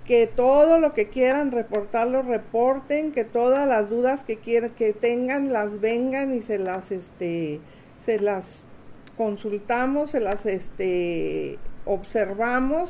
[0.05, 4.91] que todo lo que quieran reportar lo reporten, que todas las dudas que quieran que
[4.93, 7.61] tengan las vengan y se las este
[8.05, 8.45] se las
[9.17, 12.89] consultamos, se las este observamos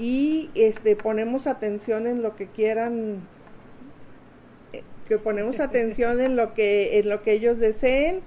[0.00, 3.20] y este ponemos atención en lo que quieran
[4.72, 8.22] eh, que ponemos atención en lo que en lo que ellos deseen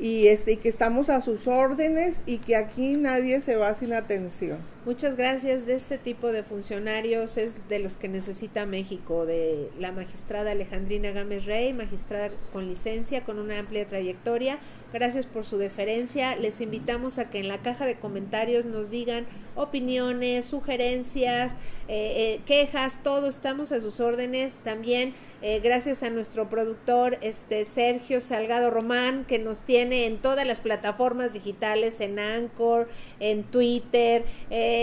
[0.00, 3.92] y este y que estamos a sus órdenes y que aquí nadie se va sin
[3.92, 4.58] atención.
[4.84, 5.66] Muchas gracias.
[5.66, 11.10] De este tipo de funcionarios es de los que necesita México, de la magistrada Alejandrina
[11.10, 14.58] Gámez Rey, magistrada con licencia, con una amplia trayectoria.
[14.90, 16.34] Gracias por su deferencia.
[16.36, 21.52] Les invitamos a que en la caja de comentarios nos digan opiniones, sugerencias,
[21.88, 24.56] eh, eh, quejas, todo estamos a sus órdenes.
[24.64, 25.12] También
[25.42, 30.60] eh, gracias a nuestro productor este Sergio Salgado Román, que nos tiene en todas las
[30.60, 32.88] plataformas digitales, en Anchor,
[33.20, 34.24] en Twitter,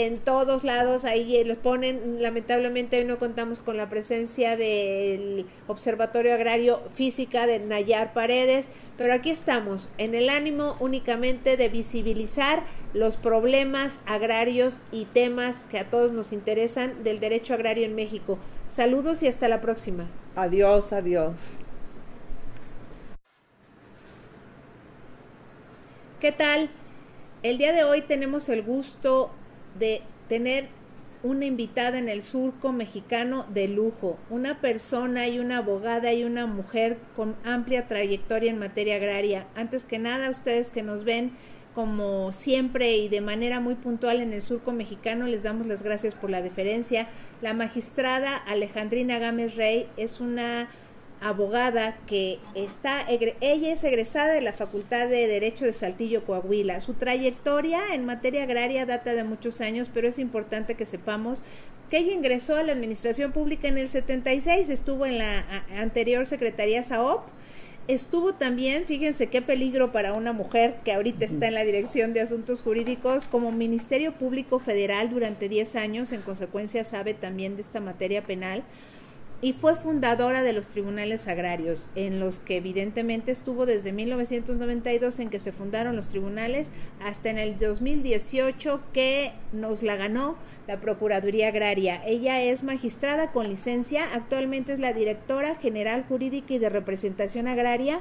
[0.04, 6.34] en todos lados, ahí los ponen, lamentablemente hoy no contamos con la presencia del Observatorio
[6.34, 13.16] Agrario Física de Nayar Paredes, pero aquí estamos, en el ánimo únicamente de visibilizar los
[13.16, 18.38] problemas agrarios y temas que a todos nos interesan del derecho agrario en México.
[18.70, 20.08] Saludos y hasta la próxima.
[20.36, 21.36] Adiós, adiós.
[26.20, 26.70] ¿Qué tal?
[27.44, 29.32] El día de hoy tenemos el gusto
[29.80, 30.70] de tener
[31.24, 36.46] una invitada en el surco mexicano de lujo, una persona y una abogada y una
[36.46, 39.48] mujer con amplia trayectoria en materia agraria.
[39.56, 41.32] Antes que nada, ustedes que nos ven
[41.74, 46.14] como siempre y de manera muy puntual en el surco mexicano, les damos las gracias
[46.16, 47.08] por la deferencia.
[47.42, 50.70] La magistrada Alejandrina Gámez Rey es una
[51.26, 56.82] abogada que está, ella es egresada de la Facultad de Derecho de Saltillo, Coahuila.
[56.82, 61.42] Su trayectoria en materia agraria data de muchos años, pero es importante que sepamos
[61.90, 66.84] que ella ingresó a la Administración Pública en el 76, estuvo en la anterior Secretaría
[66.84, 67.24] SAOP,
[67.88, 72.22] estuvo también, fíjense qué peligro para una mujer que ahorita está en la Dirección de
[72.22, 77.80] Asuntos Jurídicos como Ministerio Público Federal durante 10 años, en consecuencia sabe también de esta
[77.80, 78.64] materia penal
[79.46, 85.30] y fue fundadora de los tribunales agrarios, en los que evidentemente estuvo desde 1992 en
[85.30, 90.36] que se fundaron los tribunales hasta en el 2018 que nos la ganó
[90.68, 92.02] la Procuraduría Agraria.
[92.08, 98.00] Ella es magistrada con licencia, actualmente es la directora general jurídica y de representación agraria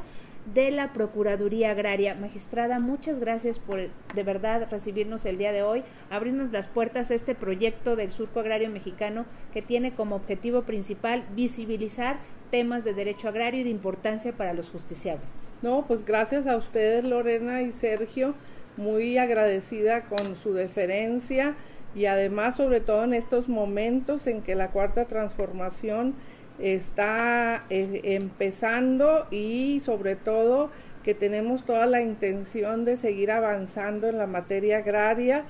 [0.52, 2.14] de la Procuraduría Agraria.
[2.14, 3.78] Magistrada, muchas gracias por
[4.14, 8.40] de verdad recibirnos el día de hoy, abrirnos las puertas a este proyecto del Surco
[8.40, 12.18] Agrario Mexicano que tiene como objetivo principal visibilizar
[12.50, 15.38] temas de derecho agrario y de importancia para los justiciables.
[15.62, 18.34] No, pues gracias a ustedes Lorena y Sergio,
[18.76, 21.54] muy agradecida con su deferencia
[21.94, 26.14] y además sobre todo en estos momentos en que la cuarta transformación
[26.58, 30.70] está eh, empezando y sobre todo
[31.02, 35.44] que tenemos toda la intención de seguir avanzando en la materia agraria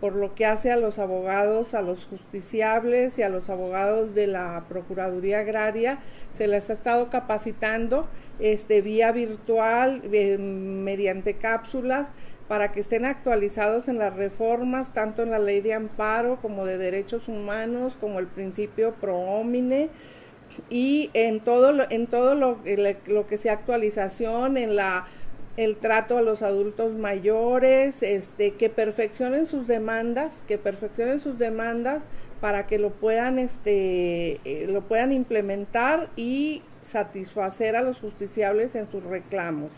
[0.00, 4.26] por lo que hace a los abogados, a los justiciables y a los abogados de
[4.26, 5.98] la Procuraduría Agraria.
[6.36, 8.08] Se les ha estado capacitando
[8.38, 12.08] este, vía virtual, eh, mediante cápsulas,
[12.48, 16.78] para que estén actualizados en las reformas, tanto en la ley de amparo como de
[16.78, 19.90] derechos humanos, como el principio pro homine,
[20.68, 22.58] y en todo lo, en todo lo,
[23.06, 25.06] lo que sea actualización, en la
[25.56, 32.02] el trato a los adultos mayores, este, que perfeccionen sus demandas, que perfeccionen sus demandas
[32.40, 38.90] para que lo puedan, este, eh, lo puedan implementar y satisfacer a los justiciables en
[38.90, 39.70] sus reclamos.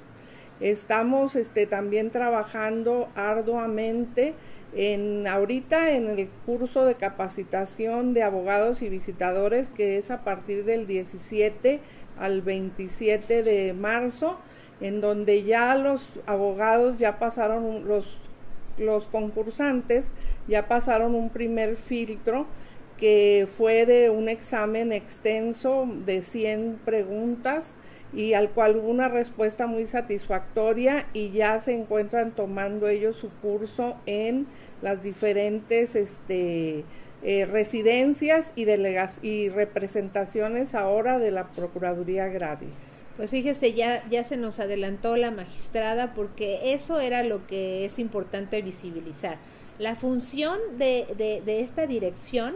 [0.61, 4.35] Estamos este, también trabajando arduamente
[4.75, 10.65] en ahorita en el curso de capacitación de abogados y visitadores que es a partir
[10.65, 11.81] del 17
[12.19, 14.39] al 27 de marzo
[14.81, 18.19] en donde ya los abogados ya pasaron, los,
[18.79, 20.07] los concursantes
[20.49, 22.47] ya pasaron un primer filtro
[22.99, 27.75] que fue de un examen extenso de 100 preguntas
[28.13, 33.31] y al cual hubo una respuesta muy satisfactoria y ya se encuentran tomando ellos su
[33.41, 34.47] curso en
[34.83, 36.85] las diferentes este,
[37.23, 42.69] eh, residencias y, delegas y representaciones ahora de la Procuraduría Agraria.
[43.17, 47.99] Pues fíjese, ya, ya se nos adelantó la magistrada porque eso era lo que es
[47.99, 49.37] importante visibilizar.
[49.79, 52.55] La función de, de, de esta dirección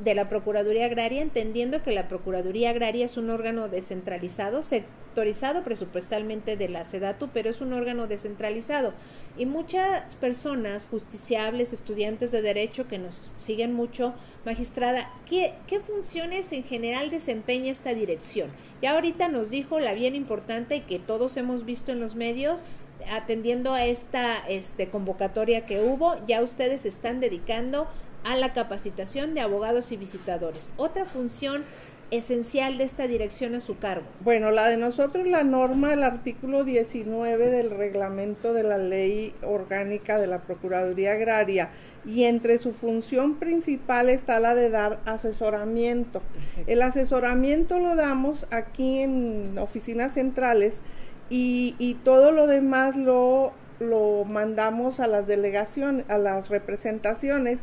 [0.00, 6.56] de la Procuraduría Agraria, entendiendo que la Procuraduría Agraria es un órgano descentralizado, sectorizado presupuestalmente
[6.56, 8.92] de la SEDATU, pero es un órgano descentralizado.
[9.38, 14.14] Y muchas personas, justiciables, estudiantes de derecho que nos siguen mucho,
[14.44, 18.50] magistrada, ¿qué, qué funciones en general desempeña esta dirección?
[18.82, 22.64] Ya ahorita nos dijo la bien importante que todos hemos visto en los medios,
[23.10, 27.86] atendiendo a esta este, convocatoria que hubo, ya ustedes están dedicando
[28.24, 30.70] a la capacitación de abogados y visitadores.
[30.76, 31.62] Otra función
[32.10, 34.04] esencial de esta dirección a su cargo.
[34.20, 40.18] Bueno, la de nosotros, la norma, el artículo 19 del reglamento de la ley orgánica
[40.18, 41.70] de la Procuraduría Agraria
[42.04, 46.22] y entre su función principal está la de dar asesoramiento.
[46.66, 50.74] El asesoramiento lo damos aquí en oficinas centrales
[51.30, 57.58] y, y todo lo demás lo, lo mandamos a las delegaciones, a las representaciones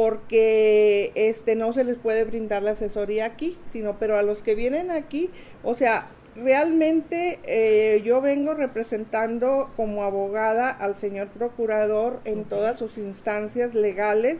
[0.00, 4.54] porque este no se les puede brindar la asesoría aquí, sino pero a los que
[4.54, 5.28] vienen aquí,
[5.62, 12.96] o sea, realmente eh, yo vengo representando como abogada al señor procurador en todas sus
[12.96, 14.38] instancias legales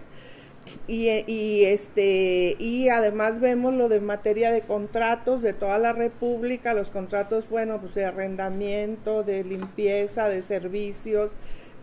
[0.88, 6.72] y, y, este y además vemos lo de materia de contratos de toda la república
[6.72, 11.30] los contratos bueno pues de arrendamiento de limpieza de servicios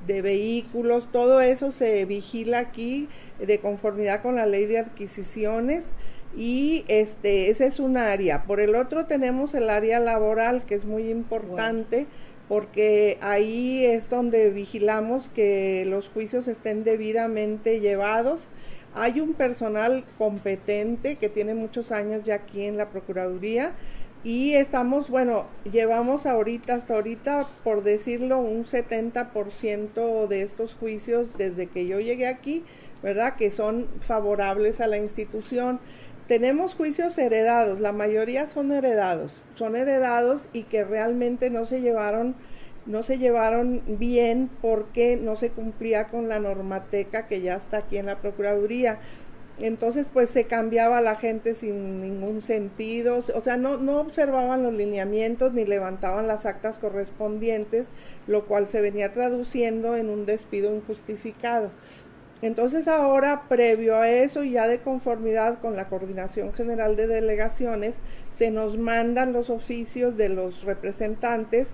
[0.08, 3.08] de vehículos, todo eso se vigila aquí
[3.40, 5.84] de conformidad con la ley de adquisiciones
[6.36, 8.44] y este ese es un área.
[8.44, 12.08] Por el otro tenemos el área laboral que es muy importante
[12.48, 18.40] porque ahí es donde vigilamos que los juicios estén debidamente llevados.
[18.96, 23.74] Hay un personal competente que tiene muchos años ya aquí en la Procuraduría
[24.28, 31.68] y estamos, bueno, llevamos ahorita, hasta ahorita, por decirlo, un 70% de estos juicios desde
[31.68, 32.66] que yo llegué aquí,
[33.02, 33.38] ¿verdad?
[33.38, 35.80] Que son favorables a la institución.
[36.28, 42.36] Tenemos juicios heredados, la mayoría son heredados, son heredados y que realmente no se llevaron
[42.86, 47.98] no se llevaron bien porque no se cumplía con la normateca que ya está aquí
[47.98, 49.00] en la Procuraduría.
[49.60, 54.74] Entonces, pues se cambiaba la gente sin ningún sentido, o sea, no, no observaban los
[54.74, 57.88] lineamientos ni levantaban las actas correspondientes,
[58.28, 61.72] lo cual se venía traduciendo en un despido injustificado.
[62.44, 67.96] Entonces ahora, previo a eso, ya de conformidad con la Coordinación General de Delegaciones,
[68.36, 71.66] se nos mandan los oficios de los representantes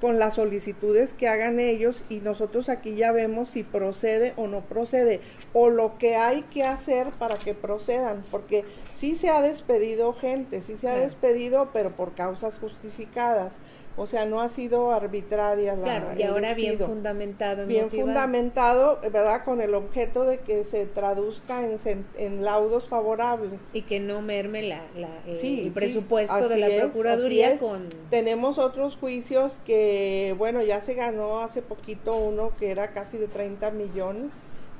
[0.00, 4.62] con las solicitudes que hagan ellos y nosotros aquí ya vemos si procede o no
[4.62, 5.20] procede
[5.52, 8.64] o lo que hay que hacer para que procedan, porque
[8.96, 13.52] sí se ha despedido gente, sí se ha despedido, pero por causas justificadas.
[13.96, 17.66] O sea, no ha sido arbitraria la Claro, y ahora bien fundamentado.
[17.66, 19.44] Bien fundamentado, ¿verdad?
[19.44, 23.60] Con el objeto de que se traduzca en, en laudos favorables.
[23.72, 24.82] Y que no merme la,
[25.26, 27.88] el presupuesto de la Procuraduría con...
[28.10, 33.26] Tenemos otros juicios que, bueno, ya se ganó hace poquito uno que era casi de
[33.26, 34.30] 30 millones,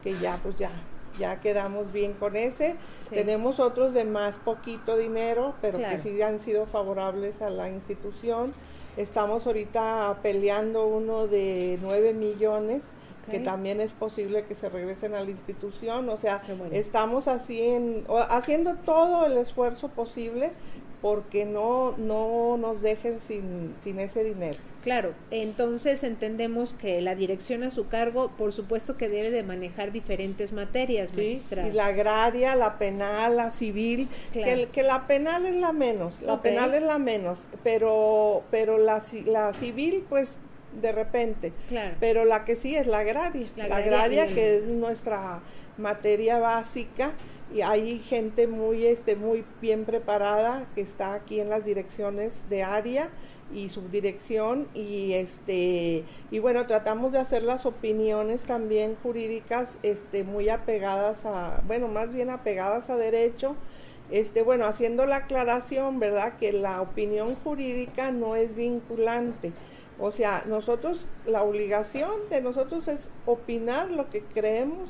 [0.02, 0.70] que ya, pues ya,
[1.18, 2.76] ya quedamos bien con ese.
[3.10, 8.54] Tenemos otros de más poquito dinero, pero que sí han sido favorables a la institución
[9.00, 12.82] Estamos ahorita peleando uno de 9 millones
[13.30, 16.08] que también es posible que se regresen a la institución.
[16.08, 16.74] O sea, bueno.
[16.74, 20.50] estamos así en, haciendo todo el esfuerzo posible
[21.00, 24.58] porque no, no nos dejen sin, sin ese dinero.
[24.82, 29.92] Claro, entonces entendemos que la dirección a su cargo, por supuesto que debe de manejar
[29.92, 31.42] diferentes materias, ¿sí?
[31.68, 34.70] Y la agraria, la penal, la civil, Claro.
[34.72, 39.52] que, la penal es la menos, la penal es la menos, pero, pero la, la
[39.54, 40.36] civil pues
[40.80, 41.96] de repente, Claro.
[42.00, 45.40] pero la que sí es la agraria, La la agraria que es nuestra
[45.76, 47.12] materia básica
[47.52, 52.62] y hay gente muy este muy bien preparada que está aquí en las direcciones de
[52.62, 53.10] área
[53.52, 60.48] y subdirección y este y bueno tratamos de hacer las opiniones también jurídicas este muy
[60.48, 63.56] apegadas a bueno más bien apegadas a derecho
[64.10, 69.52] este bueno haciendo la aclaración verdad que la opinión jurídica no es vinculante.
[69.98, 74.88] O sea nosotros la obligación de nosotros es opinar lo que creemos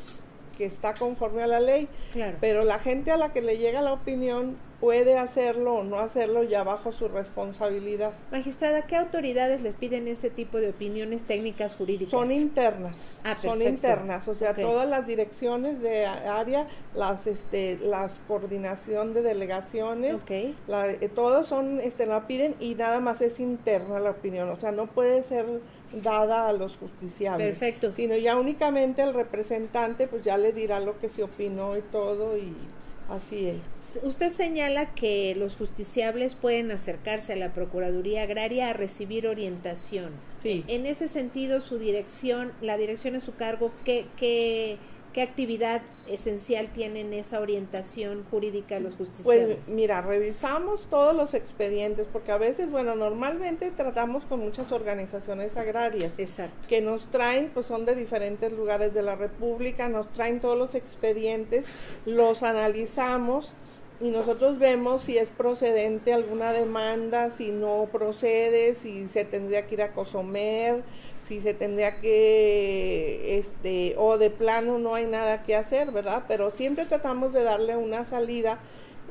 [0.60, 2.36] que está conforme a la ley Claro.
[2.38, 6.42] pero la gente a la que le llega la opinión puede hacerlo o no hacerlo
[6.42, 8.12] ya bajo su responsabilidad.
[8.30, 12.10] Magistrada, ¿qué autoridades les piden ese tipo de opiniones técnicas jurídicas?
[12.12, 12.94] Son internas,
[13.24, 19.22] Ah, son internas, o sea, todas las direcciones de área, las este, las coordinación de
[19.22, 20.30] delegaciones, Ok.
[20.66, 24.56] la- eh, todos son, este, la piden y nada más es interna la opinión, o
[24.56, 25.46] sea, no puede ser
[25.92, 27.56] dada a los justiciables.
[27.56, 27.92] Perfecto.
[27.94, 32.36] Sino ya únicamente el representante, pues ya le dirá lo que se opinó y todo
[32.36, 32.54] y
[33.08, 34.02] así es.
[34.04, 40.12] Usted señala que los justiciables pueden acercarse a la Procuraduría Agraria a recibir orientación.
[40.42, 40.64] Sí.
[40.68, 44.78] En ese sentido, su dirección, la dirección a su cargo, ¿qué, qué,
[45.12, 49.58] qué actividad esencial tiene en esa orientación jurídica a los justiciables?
[49.64, 55.56] Pues mira, revisamos todos los expedientes, porque a veces, bueno, normalmente tratamos con muchas organizaciones
[55.56, 56.68] agrarias Exacto.
[56.68, 60.74] que nos traen, pues son de diferentes lugares de la República, nos traen todos los
[60.74, 61.64] expedientes,
[62.06, 63.52] los analizamos
[64.00, 69.74] y nosotros vemos si es procedente alguna demanda, si no procede, si se tendría que
[69.74, 70.82] ir a Cosomer,
[71.30, 76.24] si se tendría que, este, o de plano no hay nada que hacer, ¿verdad?
[76.26, 78.58] Pero siempre tratamos de darle una salida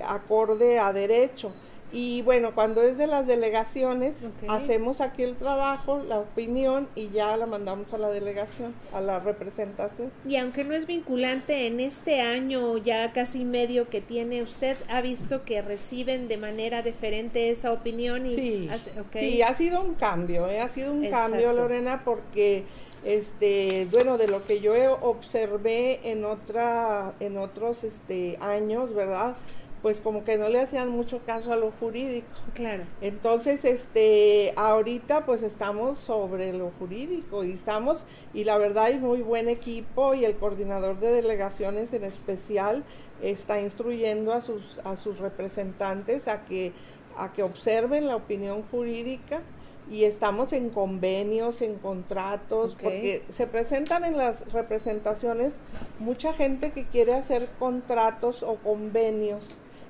[0.06, 1.54] acorde a derecho.
[1.92, 4.16] Y bueno, cuando es de las delegaciones,
[4.48, 9.20] hacemos aquí el trabajo, la opinión y ya la mandamos a la delegación, a la
[9.20, 10.12] representación.
[10.28, 15.02] Y aunque no es vinculante, en este año ya casi medio que tiene usted, ha
[15.02, 19.96] visto que reciben de manera diferente esa opinión y Sí, hace- sí, ha sido un
[19.96, 20.60] cambio, ¿eh?
[20.60, 21.32] ha sido un Exacto.
[21.32, 22.66] cambio, Lorena, porque
[23.06, 29.36] este, bueno, de lo que yo observé en otra, en otros este años, ¿verdad?
[29.82, 32.28] Pues como que no le hacían mucho caso a lo jurídico.
[32.54, 32.84] Claro.
[33.02, 37.98] Entonces, este, ahorita pues estamos sobre lo jurídico y estamos,
[38.34, 42.84] y la verdad hay muy buen equipo y el coordinador de delegaciones en especial
[43.22, 46.74] está instruyendo a sus, a sus representantes a que,
[47.18, 49.42] a que observen la opinión jurídica
[49.90, 55.54] y estamos en convenios, en contratos, porque se presentan en las representaciones
[55.98, 59.42] mucha gente que quiere hacer contratos o convenios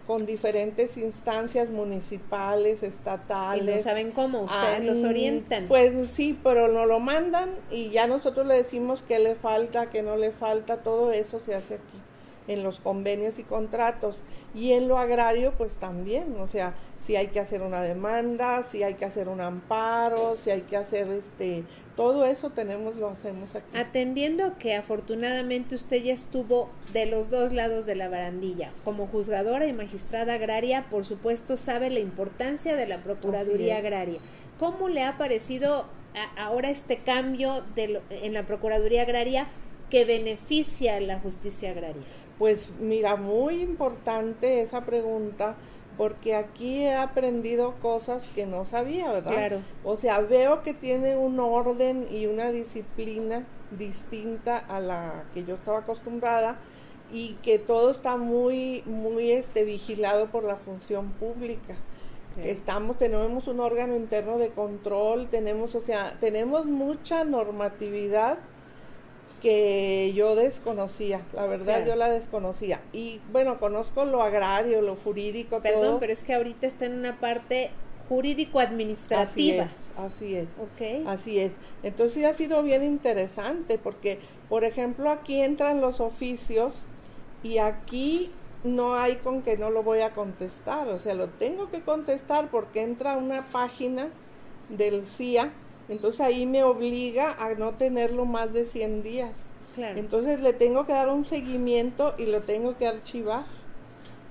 [0.09, 3.75] con diferentes instancias municipales, Y estatales.
[3.75, 5.67] no saben cómo, ustedes Ah, los orientan.
[5.67, 10.01] Pues sí, pero nos lo mandan y ya nosotros le decimos qué le falta, qué
[10.01, 11.99] no le falta, todo eso se hace aquí
[12.47, 14.15] en los convenios y contratos.
[14.55, 16.73] Y en lo agrario, pues también, o sea,
[17.05, 20.75] si hay que hacer una demanda, si hay que hacer un amparo, si hay que
[20.75, 21.65] hacer este,
[21.99, 23.77] todo eso tenemos, lo hacemos aquí.
[23.77, 29.65] Atendiendo que afortunadamente usted ya estuvo de los dos lados de la barandilla, como juzgadora
[29.67, 33.77] y magistrada agraria, por supuesto sabe la importancia de la Procuraduría.
[33.77, 34.19] Agraria.
[34.59, 35.85] ¿Cómo le ha parecido
[36.15, 39.47] a- ahora este cambio de lo- en la Procuraduría Agraria
[39.89, 42.03] que beneficia a la justicia agraria?
[42.37, 45.57] Pues mira, muy importante esa pregunta
[45.99, 49.31] porque aquí he aprendido cosas que no sabía, ¿verdad?
[49.31, 49.59] Claro.
[49.83, 53.45] O sea, veo que tiene un orden y una disciplina
[53.77, 56.55] distinta a la que yo estaba acostumbrada
[57.11, 61.75] y que todo está muy muy este vigilado por la función pública.
[62.41, 68.37] Estamos tenemos un órgano interno de control, tenemos, o sea, tenemos mucha normatividad
[69.41, 71.85] que yo desconocía, la verdad Claro.
[71.87, 72.81] yo la desconocía.
[72.93, 75.99] Y bueno, conozco lo agrario, lo jurídico, Perdón, todo.
[75.99, 79.65] pero es que ahorita está en una parte Así jurídico-administrativa.
[79.65, 80.47] es, así es.
[80.59, 81.07] Ok.
[81.07, 81.51] Así es.
[81.83, 84.19] Entonces sí ha sido bien interesante porque,
[84.49, 86.73] por ejemplo, aquí entran los oficios
[87.43, 88.31] y aquí
[88.63, 90.87] no hay con que no lo voy a contestar.
[90.87, 94.09] O sea, lo tengo que contestar porque entra una página
[94.69, 95.51] del CIA
[95.89, 99.31] Entonces ahí me obliga a no tenerlo más de 100 días.
[99.77, 103.45] Entonces le tengo que dar un seguimiento y lo tengo que archivar.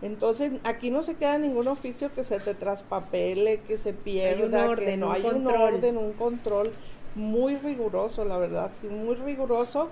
[0.00, 4.96] Entonces, aquí no se queda ningún oficio que se te traspapele, que se pierda, que
[4.96, 6.70] no hay un orden, un control
[7.16, 9.88] muy riguroso, la verdad, sí, muy riguroso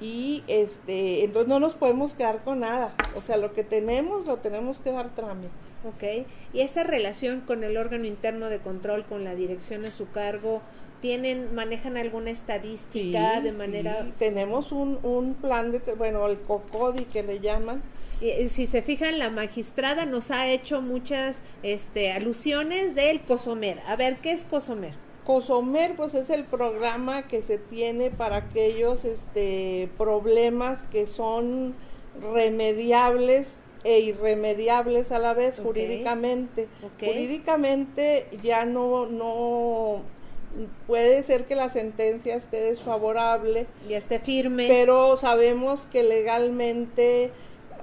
[0.00, 4.38] y este, entonces no nos podemos quedar con nada, o sea, lo que tenemos lo
[4.38, 5.52] tenemos que dar trámite.
[5.82, 10.10] Ok, y esa relación con el órgano interno de control, con la dirección a su
[10.10, 10.60] cargo,
[11.00, 14.06] tienen, manejan alguna estadística de manera...
[14.18, 17.82] tenemos un, un plan de, bueno, el COCODI que le llaman,
[18.48, 23.80] si se fijan, la magistrada nos ha hecho muchas este, alusiones del COSOMER.
[23.86, 24.92] A ver, ¿qué es COSOMER?
[25.24, 31.74] COSOMER, pues es el programa que se tiene para aquellos este, problemas que son
[32.20, 33.48] remediables
[33.84, 36.68] e irremediables a la vez jurídicamente.
[36.98, 40.02] Jurídicamente ya no, no
[40.86, 43.66] puede ser que la sentencia esté desfavorable.
[43.88, 44.66] Y esté firme.
[44.68, 47.30] Pero sabemos que legalmente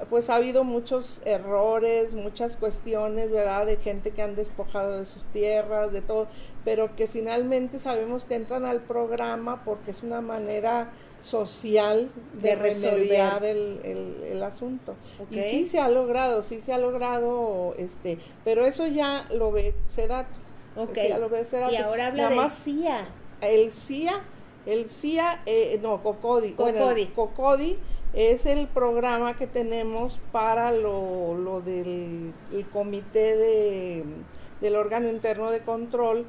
[0.10, 3.66] pues ha habido muchos errores, muchas cuestiones, ¿verdad?
[3.66, 6.28] De gente que han despojado de sus tierras, de todo,
[6.64, 10.92] pero que finalmente sabemos que entran al programa porque es una manera
[11.22, 13.80] social de, remediar el,
[14.24, 14.96] el, asunto.
[15.32, 19.74] Y sí se ha logrado, sí se ha logrado, este, pero eso ya lo ve
[19.90, 20.47] Sedato.
[20.78, 20.98] Ok.
[20.98, 23.08] Y ahora habla del CIA.
[23.42, 24.22] El CIA,
[24.66, 26.52] el CIA, eh, no, Cocodi.
[26.52, 27.08] Cocodi.
[27.08, 27.78] Cocodi
[28.14, 32.34] es el programa que tenemos para lo, lo del
[32.72, 34.04] comité de,
[34.62, 36.26] del órgano interno de control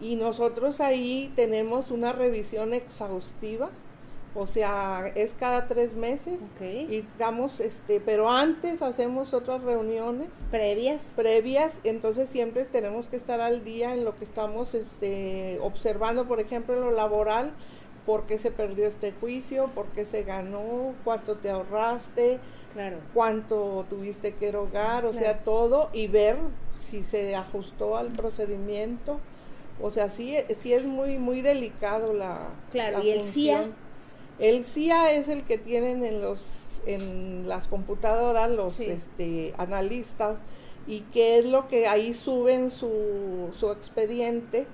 [0.00, 3.70] y nosotros ahí tenemos una revisión exhaustiva
[4.34, 6.40] o sea es cada tres meses.
[6.60, 10.28] Y damos este pero antes hacemos otras reuniones.
[10.50, 11.12] Previas.
[11.16, 16.40] Previas entonces siempre tenemos que estar al día en lo que estamos este observando por
[16.40, 17.52] ejemplo en lo laboral
[18.06, 22.38] por qué se perdió este juicio, por qué se ganó, cuánto te ahorraste,
[22.72, 22.96] claro.
[23.14, 26.36] cuánto tuviste que erogar, o sea, todo y ver
[26.88, 29.20] si se ajustó al procedimiento.
[29.82, 33.68] O sea, sí, sí es muy muy delicado la Claro, y el CIA
[34.40, 36.40] el CIA es el que tienen en los
[36.86, 40.38] en las computadoras los este, analistas
[40.86, 44.66] y qué es lo que ahí suben su, su expediente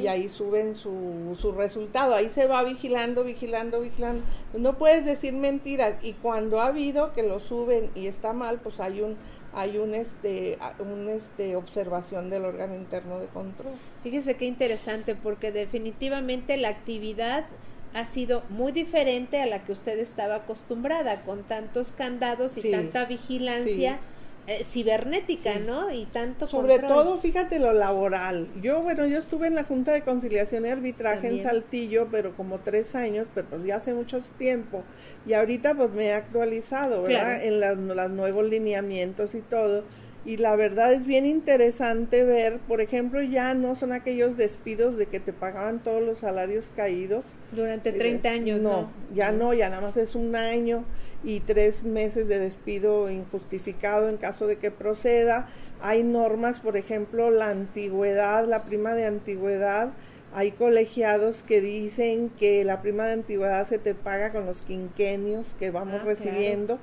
[0.00, 2.14] y ahí suben su, su resultado.
[2.14, 4.22] Ahí se va vigilando, vigilando, vigilando.
[4.56, 8.80] No puedes decir mentiras y cuando ha habido que lo suben y está mal, pues
[8.80, 9.16] hay un
[9.52, 13.72] hay un este un este observación del órgano interno de control.
[14.04, 17.46] Fíjese qué interesante porque definitivamente la actividad
[17.94, 23.04] ha sido muy diferente a la que usted estaba acostumbrada con tantos candados y tanta
[23.04, 24.00] vigilancia.
[24.46, 25.92] Eh, cibernética, ¿no?
[25.92, 28.48] Y tanto Sobre todo, fíjate lo laboral.
[28.60, 32.58] Yo, bueno, yo estuve en la Junta de Conciliación y Arbitraje en Saltillo, pero como
[32.58, 34.82] tres años, pero pues ya hace mucho tiempo.
[35.26, 37.44] Y ahorita pues me he actualizado, ¿verdad?
[37.44, 39.84] En los nuevos lineamientos y todo.
[40.24, 45.06] Y la verdad es bien interesante ver, por ejemplo, ya no son aquellos despidos de
[45.06, 47.24] que te pagaban todos los salarios caídos.
[47.52, 48.82] Durante 30 eh, años, no.
[48.82, 48.90] no.
[49.14, 50.84] Ya no, ya nada más es un año
[51.22, 55.48] y tres meses de despido injustificado en caso de que proceda.
[55.80, 59.90] Hay normas, por ejemplo, la antigüedad, la prima de antigüedad.
[60.32, 65.46] Hay colegiados que dicen que la prima de antigüedad se te paga con los quinquenios
[65.58, 66.78] que vamos ah, recibiendo,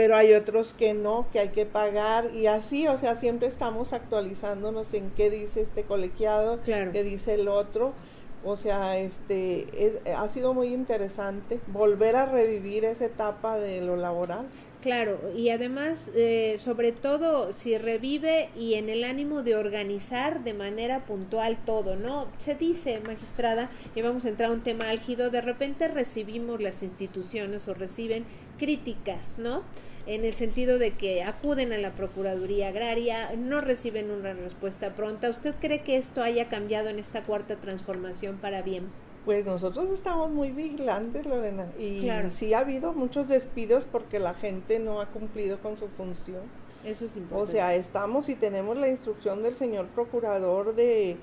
[0.00, 3.92] pero hay otros que no, que hay que pagar y así, o sea, siempre estamos
[3.92, 7.92] actualizándonos en qué dice este colegiado, qué dice el otro
[8.42, 14.46] o sea, este, ha sido muy interesante volver a revivir esa etapa de lo laboral.
[14.80, 20.54] Claro, y además, eh, sobre todo, si revive y en el ánimo de organizar de
[20.54, 22.28] manera puntual todo, ¿no?
[22.38, 26.82] Se dice, magistrada, y vamos a entrar a un tema álgido, de repente recibimos las
[26.82, 28.24] instituciones o reciben
[28.58, 29.64] críticas, ¿no?
[30.06, 35.30] En el sentido de que acuden a la Procuraduría Agraria, no reciben una respuesta pronta.
[35.30, 38.88] ¿Usted cree que esto haya cambiado en esta cuarta transformación para bien?
[39.24, 44.78] Pues nosotros estamos muy vigilantes, Lorena, y sí ha habido muchos despidos porque la gente
[44.78, 46.40] no ha cumplido con su función.
[46.84, 47.50] Eso es importante.
[47.50, 51.18] O sea, estamos y tenemos la instrucción del señor procurador de,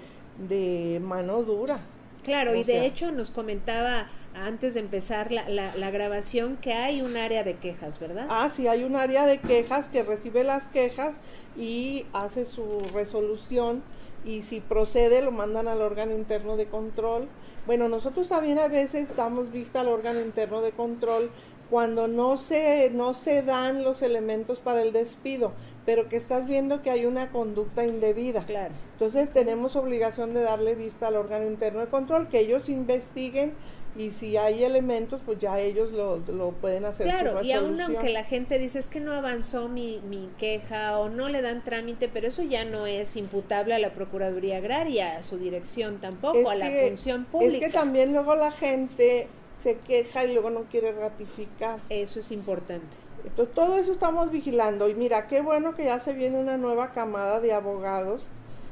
[0.47, 1.79] de mano dura.
[2.27, 7.15] Claro, y de hecho nos comentaba antes de empezar la, la, grabación que hay un
[7.15, 8.27] área de quejas, ¿verdad?
[8.29, 11.15] Ah, sí, hay un área de quejas que recibe las quejas
[11.55, 13.81] y hace su resolución
[14.25, 17.29] y si procede lo mandan al órgano interno de control.
[17.65, 21.31] Bueno, nosotros también a veces damos vista al órgano interno de control
[21.69, 25.53] cuando no se, no se dan los elementos para el despido,
[25.87, 28.43] pero que estás viendo que hay una conducta indebida.
[28.43, 28.73] Claro.
[28.91, 33.53] Entonces tenemos obligación de darle vista al órgano interno de control, que ellos investiguen
[33.95, 37.07] y si hay elementos, pues ya ellos lo, lo pueden hacer.
[37.07, 41.07] Claro, y aún aunque la gente dice es que no avanzó mi, mi queja o
[41.07, 45.23] no le dan trámite, pero eso ya no es imputable a la Procuraduría Agraria, a
[45.23, 47.65] su dirección tampoco, a la función pública.
[47.65, 49.29] Es que también luego la gente
[49.63, 51.79] se queja y luego no quiere ratificar.
[51.87, 53.06] Eso es importante.
[53.25, 56.91] Entonces todo eso estamos vigilando y mira, qué bueno que ya se viene una nueva
[56.91, 58.23] camada de abogados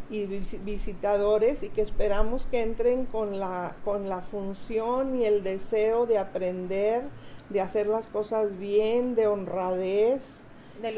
[0.09, 6.05] y visitadores y que esperamos que entren con la, con la función y el deseo
[6.05, 7.03] de aprender,
[7.49, 10.21] de hacer las cosas bien, de honradez,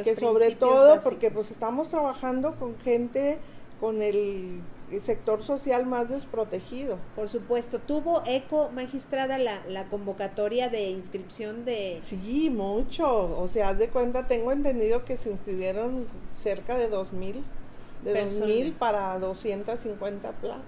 [0.03, 3.37] que sobre todo porque pues estamos trabajando con gente
[3.79, 4.61] con el,
[5.01, 6.97] sector social más desprotegido.
[7.15, 11.99] Por supuesto, ¿tuvo eco magistrada la, la convocatoria de inscripción de...?
[12.01, 16.07] Sí, mucho, o sea, haz de cuenta, tengo entendido que se inscribieron
[16.41, 17.43] cerca de 2.000
[18.03, 20.63] de 2.000 para 250 plazas.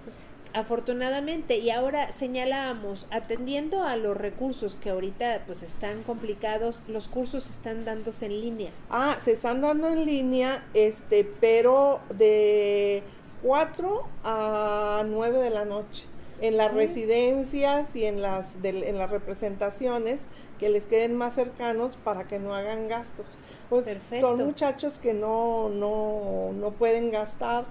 [0.51, 7.51] Afortunadamente, y ahora señalábamos, atendiendo a los recursos que ahorita pues están complicados, los cursos
[7.51, 8.71] están dándose en línea.
[8.89, 13.03] Ah, se están dando en línea, este, pero de
[13.41, 16.05] 4 a 9 de la noche,
[16.41, 20.21] en las residencias y en las, en las representaciones
[20.59, 23.25] que les queden más cercanos para que no hagan gastos.
[23.69, 23.85] Pues
[24.19, 27.65] son muchachos que no, no, no pueden gastar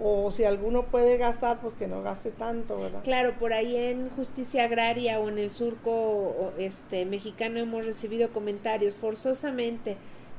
[0.00, 3.02] o si alguno puede gastar, pues que no gaste tanto, ¿verdad?
[3.04, 8.94] Claro, por ahí en Justicia Agraria o en el surco este mexicano hemos recibido comentarios
[8.94, 9.96] forzosamente,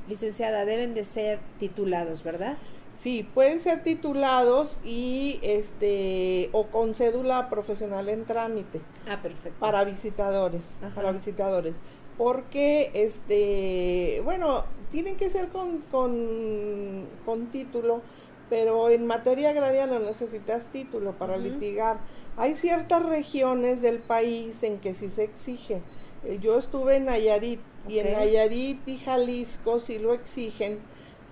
[0.08, 2.56] licenciada, deben de ser titulados, ¿verdad?
[3.04, 8.80] Sí, pueden ser titulados y este o con cédula profesional en trámite.
[9.06, 9.60] Ah, perfecto.
[9.60, 10.62] Para visitadores,
[10.94, 11.74] para visitadores.
[12.16, 18.00] Porque este bueno tienen que ser con, con, con, título
[18.48, 21.98] pero en materia agraria no necesitas título para litigar.
[22.38, 25.82] Hay ciertas regiones del país en que sí se exige.
[26.24, 30.78] Eh, yo estuve en Nayarit y en Nayarit y Jalisco sí lo exigen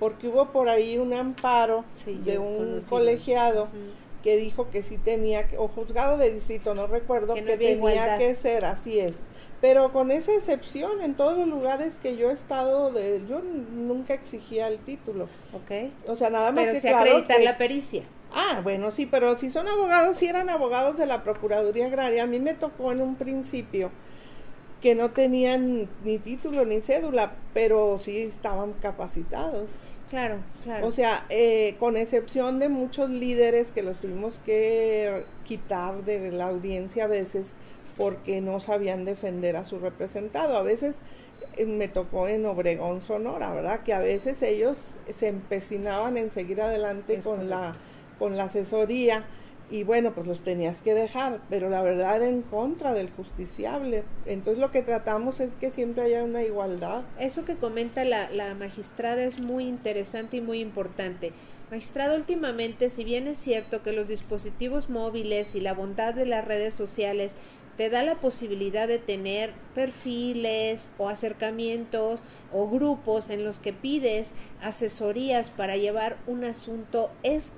[0.02, 1.84] porque hubo por ahí un amparo
[2.24, 3.68] de un colegiado
[4.20, 8.34] que dijo que sí tenía que, o juzgado de distrito, no recuerdo, que, tenía que
[8.34, 9.12] ser, así es.
[9.60, 14.12] Pero con esa excepción, en todos los lugares que yo he estado, de, yo nunca
[14.12, 15.28] exigía el título.
[15.52, 15.92] Ok.
[16.08, 18.02] O sea, nada más pero que se acreditar la pericia.
[18.34, 22.26] Ah, bueno, sí, pero si son abogados, si eran abogados de la Procuraduría Agraria, a
[22.26, 23.92] mí me tocó en un principio
[24.80, 29.70] que no tenían ni título ni cédula, pero sí estaban capacitados.
[30.12, 30.86] Claro, claro.
[30.86, 36.48] O sea, eh, con excepción de muchos líderes que los tuvimos que quitar de la
[36.48, 37.46] audiencia a veces,
[37.96, 40.58] porque no sabían defender a su representado.
[40.58, 40.96] A veces
[41.56, 43.84] eh, me tocó en Obregón, Sonora, ¿verdad?
[43.84, 44.76] Que a veces ellos
[45.16, 47.72] se empecinaban en seguir adelante con la,
[48.18, 49.24] con la asesoría
[49.72, 54.04] y bueno, pues los tenías que dejar, pero la verdad era en contra del justiciable.
[54.26, 57.04] Entonces lo que tratamos es que siempre haya una igualdad.
[57.18, 61.32] Eso que comenta la, la magistrada es muy interesante y muy importante.
[61.70, 66.44] Magistrado, últimamente, si bien es cierto que los dispositivos móviles y la bondad de las
[66.44, 67.34] redes sociales
[67.78, 72.20] te da la posibilidad de tener perfiles o acercamientos
[72.52, 77.10] o grupos en los que pides asesorías para llevar un asunto.
[77.22, 77.54] ¿Es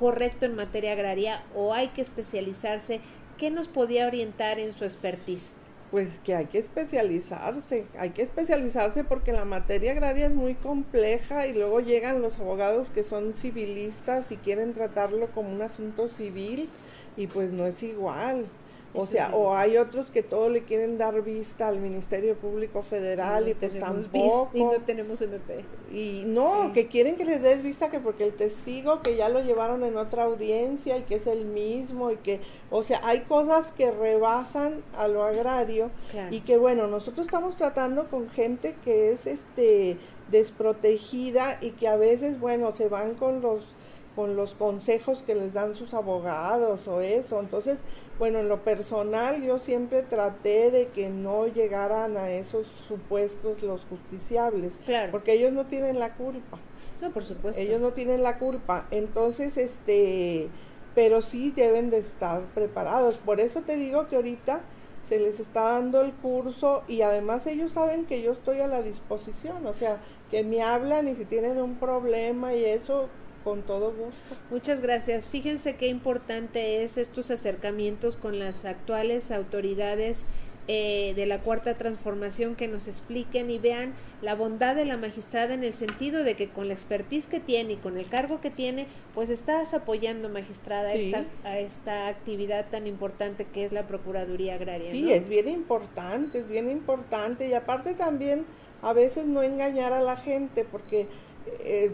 [0.00, 3.00] correcto en materia agraria o hay que especializarse?
[3.38, 5.54] ¿Qué nos podía orientar en su expertise?
[5.90, 11.46] Pues que hay que especializarse, hay que especializarse porque la materia agraria es muy compleja
[11.46, 16.68] y luego llegan los abogados que son civilistas y quieren tratarlo como un asunto civil
[17.16, 18.46] y pues no es igual.
[18.92, 23.48] O sea, o hay otros que todo le quieren dar vista al Ministerio Público Federal
[23.48, 24.50] y, pues tampoco.
[24.52, 25.64] Y no tenemos MP.
[25.92, 29.40] Y no, que quieren que les des vista que porque el testigo que ya lo
[29.40, 33.70] llevaron en otra audiencia y que es el mismo y que, o sea, hay cosas
[33.72, 35.90] que rebasan a lo agrario
[36.30, 39.98] y que bueno, nosotros estamos tratando con gente que es este
[40.32, 43.62] desprotegida y que a veces, bueno, se van con los
[44.16, 47.40] con los consejos que les dan sus abogados o eso.
[47.40, 47.78] Entonces,
[48.20, 53.86] bueno, en lo personal yo siempre traté de que no llegaran a esos supuestos los
[53.86, 55.10] justiciables, claro.
[55.10, 56.58] porque ellos no tienen la culpa.
[57.00, 57.58] No, por supuesto.
[57.58, 58.86] Ellos no tienen la culpa.
[58.90, 60.48] Entonces, este,
[60.94, 63.16] pero sí deben de estar preparados.
[63.16, 64.60] Por eso te digo que ahorita
[65.08, 68.82] se les está dando el curso y además ellos saben que yo estoy a la
[68.82, 69.96] disposición, o sea,
[70.30, 73.08] que me hablan y si tienen un problema y eso,
[73.44, 74.36] con todo gusto.
[74.50, 75.28] Muchas gracias.
[75.28, 80.26] Fíjense qué importante es estos acercamientos con las actuales autoridades
[80.72, 85.54] eh, de la cuarta transformación que nos expliquen y vean la bondad de la magistrada
[85.54, 88.50] en el sentido de que con la expertise que tiene y con el cargo que
[88.50, 94.54] tiene, pues estás apoyando, magistrada, esta, a esta actividad tan importante que es la Procuraduría
[94.54, 94.92] Agraria.
[94.92, 98.44] Sí, es bien importante, es bien importante y aparte también
[98.80, 101.08] a veces no engañar a la gente porque...
[101.64, 101.90] Eh,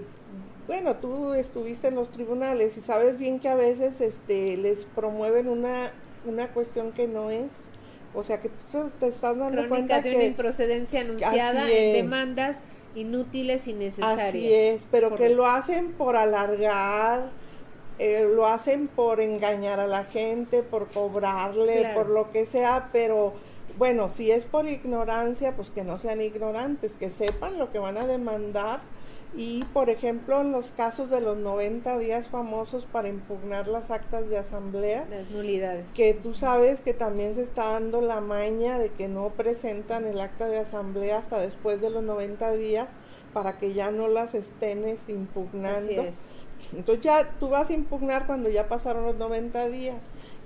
[0.67, 5.49] bueno, tú estuviste en los tribunales y sabes bien que a veces este, les promueven
[5.49, 5.93] una,
[6.25, 7.51] una cuestión que no es.
[8.15, 10.17] O sea, que tú te estás dando cuenta de que...
[10.17, 12.63] una improcedencia anunciada en demandas
[12.95, 14.29] inútiles y necesarias.
[14.29, 17.31] Así es, pero que lo hacen por alargar,
[17.99, 23.35] eh, lo hacen por engañar a la gente, por cobrarle, por lo que sea, pero
[23.79, 27.99] bueno, si es por ignorancia, pues que no sean ignorantes, que sepan lo que van
[27.99, 28.81] a demandar
[29.37, 34.29] y, por ejemplo, en los casos de los 90 días famosos para impugnar las actas
[34.29, 35.87] de asamblea, las nulidades.
[35.95, 40.21] Que tú sabes que también se está dando la maña de que no presentan el
[40.21, 42.89] acta de asamblea hasta después de los 90 días
[43.35, 46.07] para que ya no las estén impugnando.
[46.73, 49.97] Entonces ya tú vas a impugnar cuando ya pasaron los 90 días.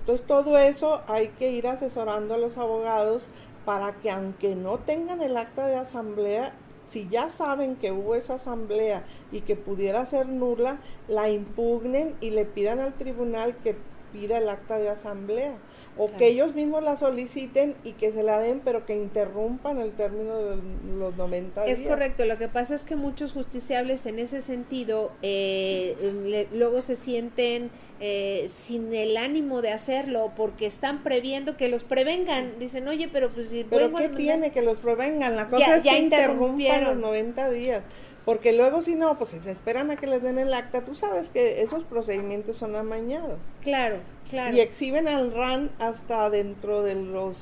[0.00, 3.22] Entonces todo eso hay que ir asesorando a los abogados
[3.64, 6.52] para que aunque no tengan el acta de asamblea,
[6.90, 10.78] si ya saben que hubo esa asamblea y que pudiera ser nula,
[11.08, 13.76] la impugnen y le pidan al tribunal que
[14.12, 15.56] pida el acta de asamblea
[15.96, 19.92] o que ellos mismos la soliciten y que se la den, pero que interrumpan el
[19.92, 20.56] término de
[20.98, 21.80] los 90 días.
[21.80, 26.96] Es correcto, lo que pasa es que muchos justiciables en ese sentido eh, luego se
[26.96, 27.70] sienten
[28.00, 32.58] eh, sin el ánimo de hacerlo porque están previendo que los prevengan.
[32.58, 33.64] Dicen, oye, pero pues si...
[33.64, 35.36] ¿Pero qué tiene que los prevengan?
[35.36, 37.82] La cosa es que interrumpan los 90 días.
[38.24, 40.94] Porque luego si no, pues si se esperan a que les den el acta, tú
[40.94, 43.38] sabes que esos procedimientos son amañados.
[43.62, 43.98] Claro,
[44.30, 44.54] claro.
[44.54, 47.36] Y exhiben al RAN hasta dentro de los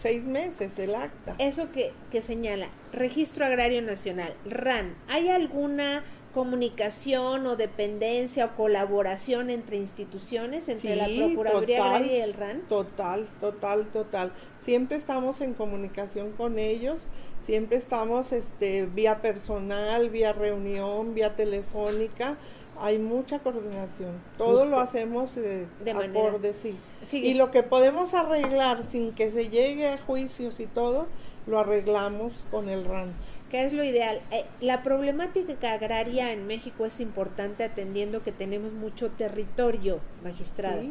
[0.00, 1.36] seis meses el acta.
[1.38, 6.04] Eso que, que señala, Registro Agrario Nacional, RAN, ¿hay alguna
[6.36, 12.60] comunicación o dependencia o colaboración entre instituciones, entre la Procuraduría Agraria y el RAN?
[12.68, 14.32] Total, total, total.
[14.62, 16.98] Siempre estamos en comunicación con ellos
[17.46, 22.36] siempre estamos este, vía personal, vía reunión, vía telefónica,
[22.80, 24.20] hay mucha coordinación.
[24.36, 26.76] Todo lo hacemos de acorde, sí.
[27.12, 31.06] Y lo que podemos arreglar sin que se llegue a juicios y todo,
[31.46, 33.12] lo arreglamos con el RAN.
[33.50, 34.20] ¿Qué es lo ideal?
[34.32, 40.82] Eh, la problemática agraria en México es importante atendiendo que tenemos mucho territorio, magistrado.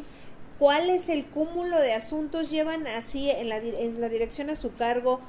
[0.58, 4.74] ¿Cuál es el cúmulo de asuntos llevan así en la, en la dirección a su
[4.74, 5.20] cargo?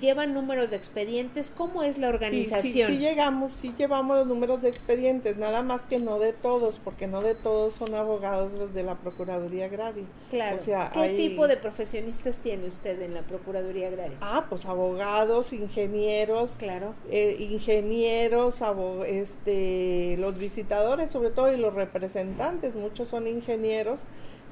[0.00, 2.62] Llevan números de expedientes, ¿cómo es la organización?
[2.62, 6.80] Sí, sí, llegamos, sí llevamos los números de expedientes, nada más que no de todos,
[6.82, 10.04] porque no de todos son abogados los de la Procuraduría Agraria.
[10.30, 10.58] Claro.
[10.92, 14.16] ¿Qué tipo de profesionistas tiene usted en la Procuraduría Agraria?
[14.20, 16.50] Ah, pues abogados, ingenieros.
[16.58, 16.94] Claro.
[17.10, 18.62] Eh, ingenieros,
[19.06, 23.98] este, los visitadores sobre todo y los representantes, muchos son ingenieros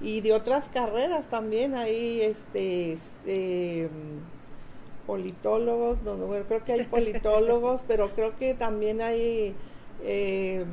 [0.00, 3.88] y de otras carreras también hay este eh,
[5.06, 9.54] politólogos, no, bueno, creo que hay politólogos, pero creo que también hay,
[10.02, 10.64] eh,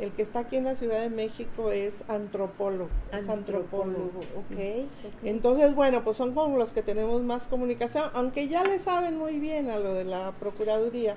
[0.00, 2.90] el que está aquí en la Ciudad de México es antropólogo.
[3.12, 4.88] antropólogo, okay,
[5.24, 9.38] Entonces, bueno, pues son con los que tenemos más comunicación, aunque ya le saben muy
[9.38, 11.16] bien a lo de la Procuraduría.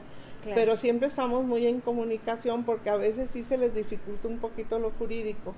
[0.54, 4.78] Pero siempre estamos muy en comunicación porque a veces sí se les dificulta un poquito
[4.80, 5.56] lo jurídico.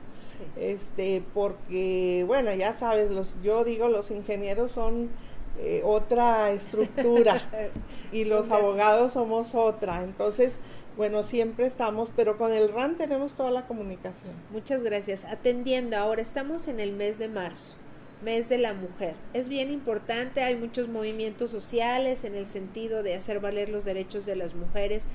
[0.58, 5.10] Este, porque, bueno, ya sabes, los, yo digo, los ingenieros son
[5.58, 7.42] eh, otra estructura
[8.12, 10.04] y los abogados somos otra.
[10.04, 10.54] Entonces,
[10.98, 14.34] bueno, siempre estamos, pero con el RAN tenemos toda la comunicación.
[14.52, 15.26] Muchas gracias.
[15.26, 17.76] Atendiendo, ahora estamos en el mes de marzo,
[18.24, 19.16] mes de la mujer.
[19.34, 24.26] Es bien importante, hay muchos movimientos sociales en el sentido de hacer valer los derechos
[24.26, 25.08] de las mujeres.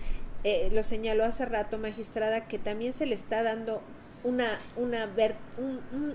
[0.45, 3.82] Eh, lo señaló hace rato, magistrada, que también se le está dando
[4.22, 5.36] una, una, ver,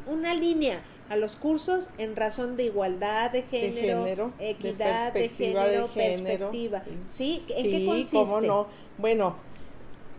[0.08, 6.84] una línea a los cursos en razón de igualdad de género, equidad de, género, perspectiva.
[7.06, 7.43] ¿Sí?
[7.49, 8.18] ¿En qué consiste?
[8.18, 8.68] cómo no.
[8.97, 9.36] Bueno,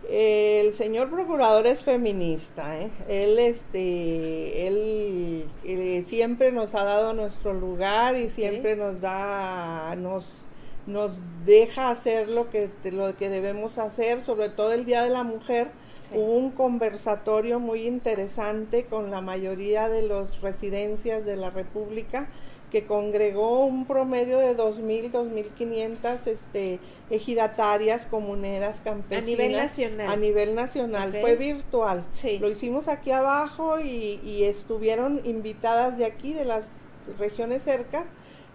[0.09, 2.89] el señor procurador es feminista, ¿eh?
[3.09, 10.25] él este, él, eh, siempre nos ha dado nuestro lugar y siempre nos da, nos,
[10.85, 11.11] nos
[11.45, 15.71] deja hacer lo que, lo que debemos hacer, sobre todo el Día de la Mujer
[16.13, 22.27] Hubo un conversatorio muy interesante con la mayoría de las residencias de la República
[22.71, 26.79] que congregó un promedio de 2.000, 2.500 este,
[27.09, 29.23] ejidatarias, comuneras, campesinas.
[29.23, 30.11] A nivel nacional.
[30.11, 31.17] A nivel nacional.
[31.21, 32.05] Fue virtual.
[32.39, 36.65] Lo hicimos aquí abajo y, y, estuvieron invitadas de aquí, de las
[37.17, 38.05] regiones cerca,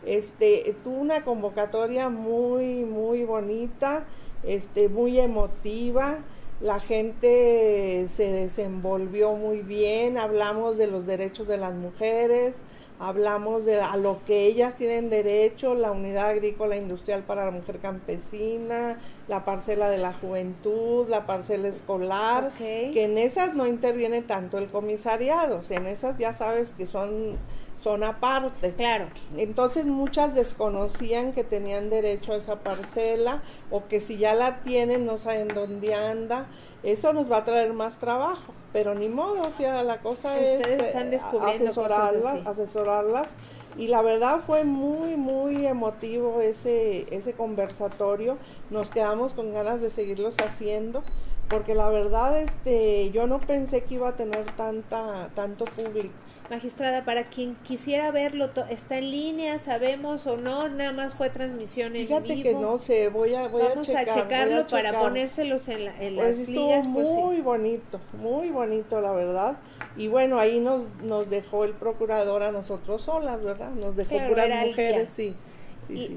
[0.04, 4.04] Este, tuvo una convocatoria muy, muy bonita,
[4.42, 6.18] este, muy emotiva.
[6.62, 12.54] La gente se desenvolvió muy bien, hablamos de los derechos de las mujeres,
[13.00, 17.80] hablamos de a lo que ellas tienen derecho, la unidad agrícola industrial para la mujer
[17.80, 24.56] campesina, la parcela de la juventud, la parcela escolar, que en esas no interviene tanto
[24.58, 27.38] el comisariado, o sea, en esas ya sabes que son
[27.82, 28.72] son aparte.
[28.72, 29.06] Claro.
[29.36, 35.04] Entonces muchas desconocían que tenían derecho a esa parcela o que si ya la tienen
[35.06, 36.46] no saben dónde anda.
[36.82, 40.66] Eso nos va a traer más trabajo, pero ni modo, o sea, la cosa es
[40.66, 43.28] están eh, asesorarlas, asesorarlas.
[43.76, 48.36] Y la verdad fue muy, muy emotivo ese, ese conversatorio.
[48.70, 51.02] Nos quedamos con ganas de seguirlos haciendo,
[51.48, 56.12] porque la verdad este, yo no pensé que iba a tener tanta, tanto público.
[56.52, 59.58] Magistrada, para quien quisiera verlo, ¿está en línea?
[59.58, 60.68] ¿Sabemos o no?
[60.68, 64.66] Nada más fue transmisión en Fíjate que no sé, voy a, voy Vamos a, checarlo
[64.66, 69.56] para ponérselos en, la, en pues las estuvo pues muy bonito, muy bonito la verdad.
[69.96, 73.70] Y bueno, ahí nos, nos dejó el procurador a nosotros solas, ¿verdad?
[73.70, 75.34] Nos dejó puras mujeres, sí y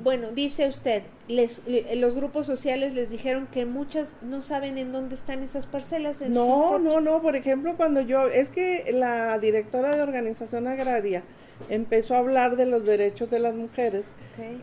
[0.03, 1.61] bueno, dice usted, les,
[1.95, 6.21] los grupos sociales les dijeron que muchas no saben en dónde están esas parcelas.
[6.21, 11.23] no, no, no, por ejemplo, cuando yo, es que la directora de organización agraria
[11.69, 14.05] empezó a hablar de los derechos de las mujeres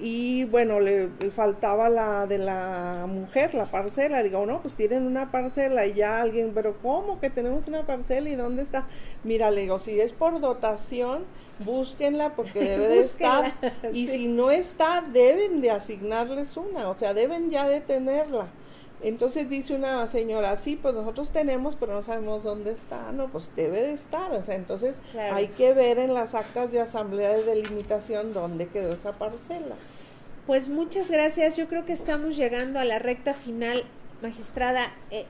[0.01, 4.23] y bueno, le, faltaba la de la mujer, la parcela.
[4.23, 8.29] Digo, no, pues tienen una parcela y ya alguien, pero ¿cómo que tenemos una parcela
[8.29, 8.87] y dónde está?
[9.25, 11.25] Mira, le digo, si es por dotación,
[11.65, 13.55] búsquenla porque debe de estar.
[13.93, 18.49] Y si no está, deben de asignarles una, o sea, deben ya de tenerla.
[19.03, 23.11] Entonces dice una señora, sí, pues nosotros tenemos, pero no sabemos dónde está.
[23.11, 24.33] No, pues debe de estar.
[24.33, 24.95] O sea, entonces
[25.33, 29.75] hay que ver en las actas de asamblea de delimitación dónde quedó esa parcela.
[30.47, 31.57] Pues muchas gracias.
[31.57, 33.85] Yo creo que estamos llegando a la recta final,
[34.23, 34.93] magistrada.
[35.11, 35.27] Eh,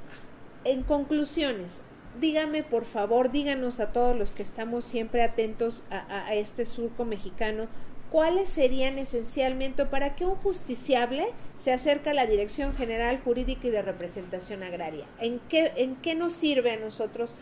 [0.65, 1.81] en conclusiones,
[2.21, 7.69] dígame por favor, díganos a todos los que estamos siempre atentos a, este surco mexicano,
[8.11, 13.71] cuáles serían esencialmente para que un justiciable se acerque a la Dirección General Jurídica y
[13.71, 15.07] de Representación Agraria.
[15.21, 17.35] ¿En qué, en qué nos sirve a nosotros,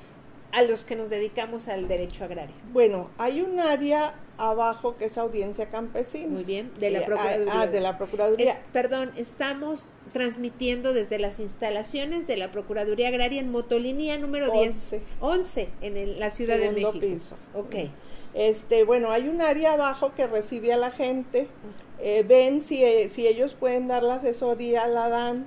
[0.52, 2.54] a los que nos dedicamos al derecho agrario?
[2.72, 6.28] Bueno, hay un área abajo que es audiencia campesina.
[6.28, 7.60] Muy bien, de la eh, Procuraduría.
[7.60, 8.58] Ah, de la Procuraduría.
[8.72, 14.96] perdón, estamos transmitiendo desde las instalaciones de la Procuraduría Agraria en Motolínea número 10.
[15.20, 16.98] 11 en la Ciudad de México.
[16.98, 17.36] piso.
[17.54, 17.90] Ok.
[18.34, 21.48] Este, bueno, hay un área abajo que recibe a la gente.
[22.02, 25.46] Eh, ven si, eh, si ellos pueden dar la asesoría, la dan.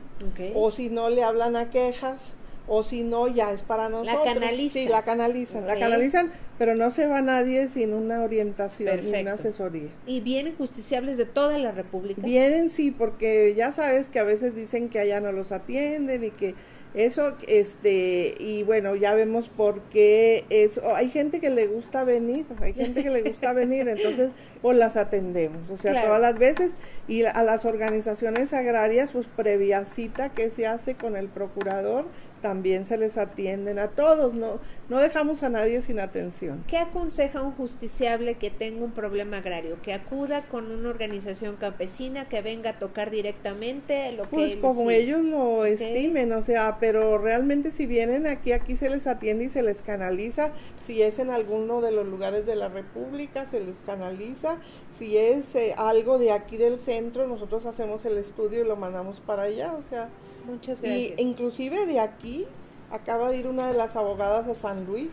[0.54, 2.36] O si no, le hablan a quejas.
[2.68, 4.26] O si no, ya es para nosotros.
[4.26, 4.84] La canalizan.
[4.84, 5.68] Sí, la canalizan.
[5.68, 9.90] La canalizan, pero no se va nadie sin una orientación ni una asesoría.
[10.06, 12.22] ¿Y vienen justiciables de toda la República?
[12.22, 16.32] Vienen, sí, porque ya sabes que a veces dicen que allá no los atienden y
[16.32, 16.56] que
[16.94, 20.96] eso, este, y bueno, ya vemos por qué eso.
[20.96, 24.30] Hay gente que le gusta venir, hay gente que le gusta venir, entonces,
[24.62, 26.72] pues las atendemos, o sea, todas las veces.
[27.08, 32.06] Y a las organizaciones agrarias, pues previa cita que se hace con el procurador,
[32.44, 36.66] también se les atienden a todos, no, no dejamos a nadie sin atención.
[36.68, 39.78] ¿Qué aconseja un justiciable que tenga un problema agrario?
[39.82, 44.30] Que acuda con una organización campesina, que venga a tocar directamente lo que...
[44.30, 49.08] Pues como ellos lo estimen, o sea, pero realmente si vienen aquí, aquí se les
[49.08, 50.52] atiende y se les canaliza,
[50.86, 54.58] si es en alguno de los lugares de la República, se les canaliza,
[55.00, 59.22] si es eh, algo de aquí del centro, nosotros hacemos el estudio y lo mandamos
[59.22, 60.10] para allá, o sea...
[60.46, 61.20] Muchas gracias.
[61.20, 62.46] Y inclusive de aquí
[62.92, 65.10] acaba de ir una de las abogadas de San Luis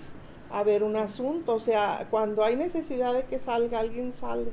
[0.51, 4.51] a ver un asunto, o sea, cuando hay necesidad de que salga, alguien sale.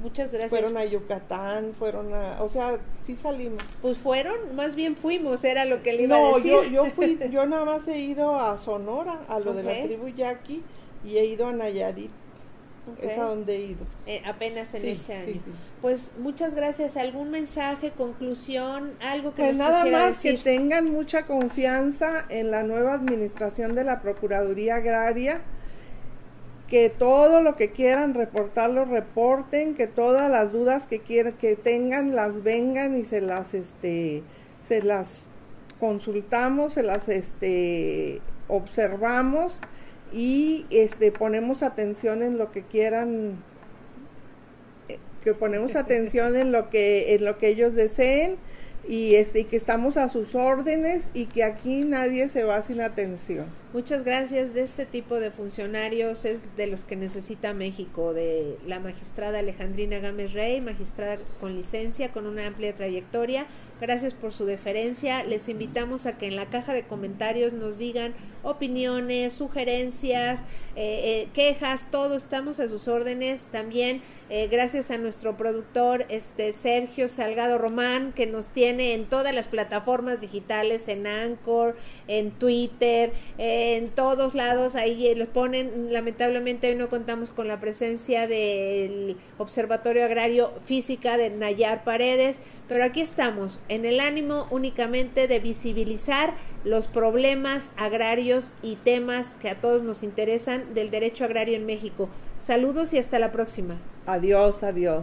[0.00, 0.50] Muchas gracias.
[0.50, 3.62] Fueron a Yucatán, fueron a, o sea, sí salimos.
[3.82, 6.52] Pues fueron, más bien fuimos, era lo que le iba a decir.
[6.52, 9.82] No, yo, yo fui, yo nada más he ido a Sonora, a lo de la
[9.82, 10.62] tribu Yaqui,
[11.04, 12.10] y he ido a Nayarit.
[13.00, 13.86] Es a donde he ido.
[14.06, 15.40] Eh, apenas en este año.
[15.80, 16.96] Pues muchas gracias.
[16.96, 20.36] ¿Algún mensaje, conclusión, algo que pues nos nada más decir?
[20.36, 25.40] que tengan mucha confianza en la nueva administración de la Procuraduría Agraria.
[26.68, 31.56] Que todo lo que quieran reportar lo reporten, que todas las dudas que quieran que
[31.56, 34.22] tengan las vengan y se las este
[34.68, 35.08] se las
[35.80, 39.52] consultamos, se las este observamos
[40.12, 43.36] y este ponemos atención en lo que quieran
[44.88, 48.36] eh, que ponemos atención en lo que en lo que ellos deseen
[48.88, 52.80] y este y que estamos a sus órdenes y que aquí nadie se va sin
[52.80, 54.52] atención Muchas gracias.
[54.52, 60.00] De este tipo de funcionarios es de los que necesita México, de la magistrada Alejandrina
[60.00, 63.46] Gámez Rey, magistrada con licencia, con una amplia trayectoria.
[63.80, 65.24] Gracias por su deferencia.
[65.24, 68.12] Les invitamos a que en la caja de comentarios nos digan
[68.42, 70.40] opiniones, sugerencias,
[70.76, 73.46] eh, eh, quejas, todo estamos a sus órdenes.
[73.46, 79.34] También eh, gracias a nuestro productor este Sergio Salgado Román que nos tiene en todas
[79.34, 81.74] las plataformas digitales, en Anchor,
[82.06, 84.74] en Twitter, en todos lados.
[84.74, 85.90] Ahí los ponen.
[85.90, 92.84] Lamentablemente hoy no contamos con la presencia del Observatorio Agrario Física de Nayar Paredes pero
[92.84, 99.60] aquí estamos, en el ánimo únicamente de visibilizar los problemas agrarios y temas que a
[99.60, 102.08] todos nos interesan del derecho agrario en México.
[102.38, 103.74] Saludos y hasta la próxima.
[104.06, 105.02] Adiós, adiós.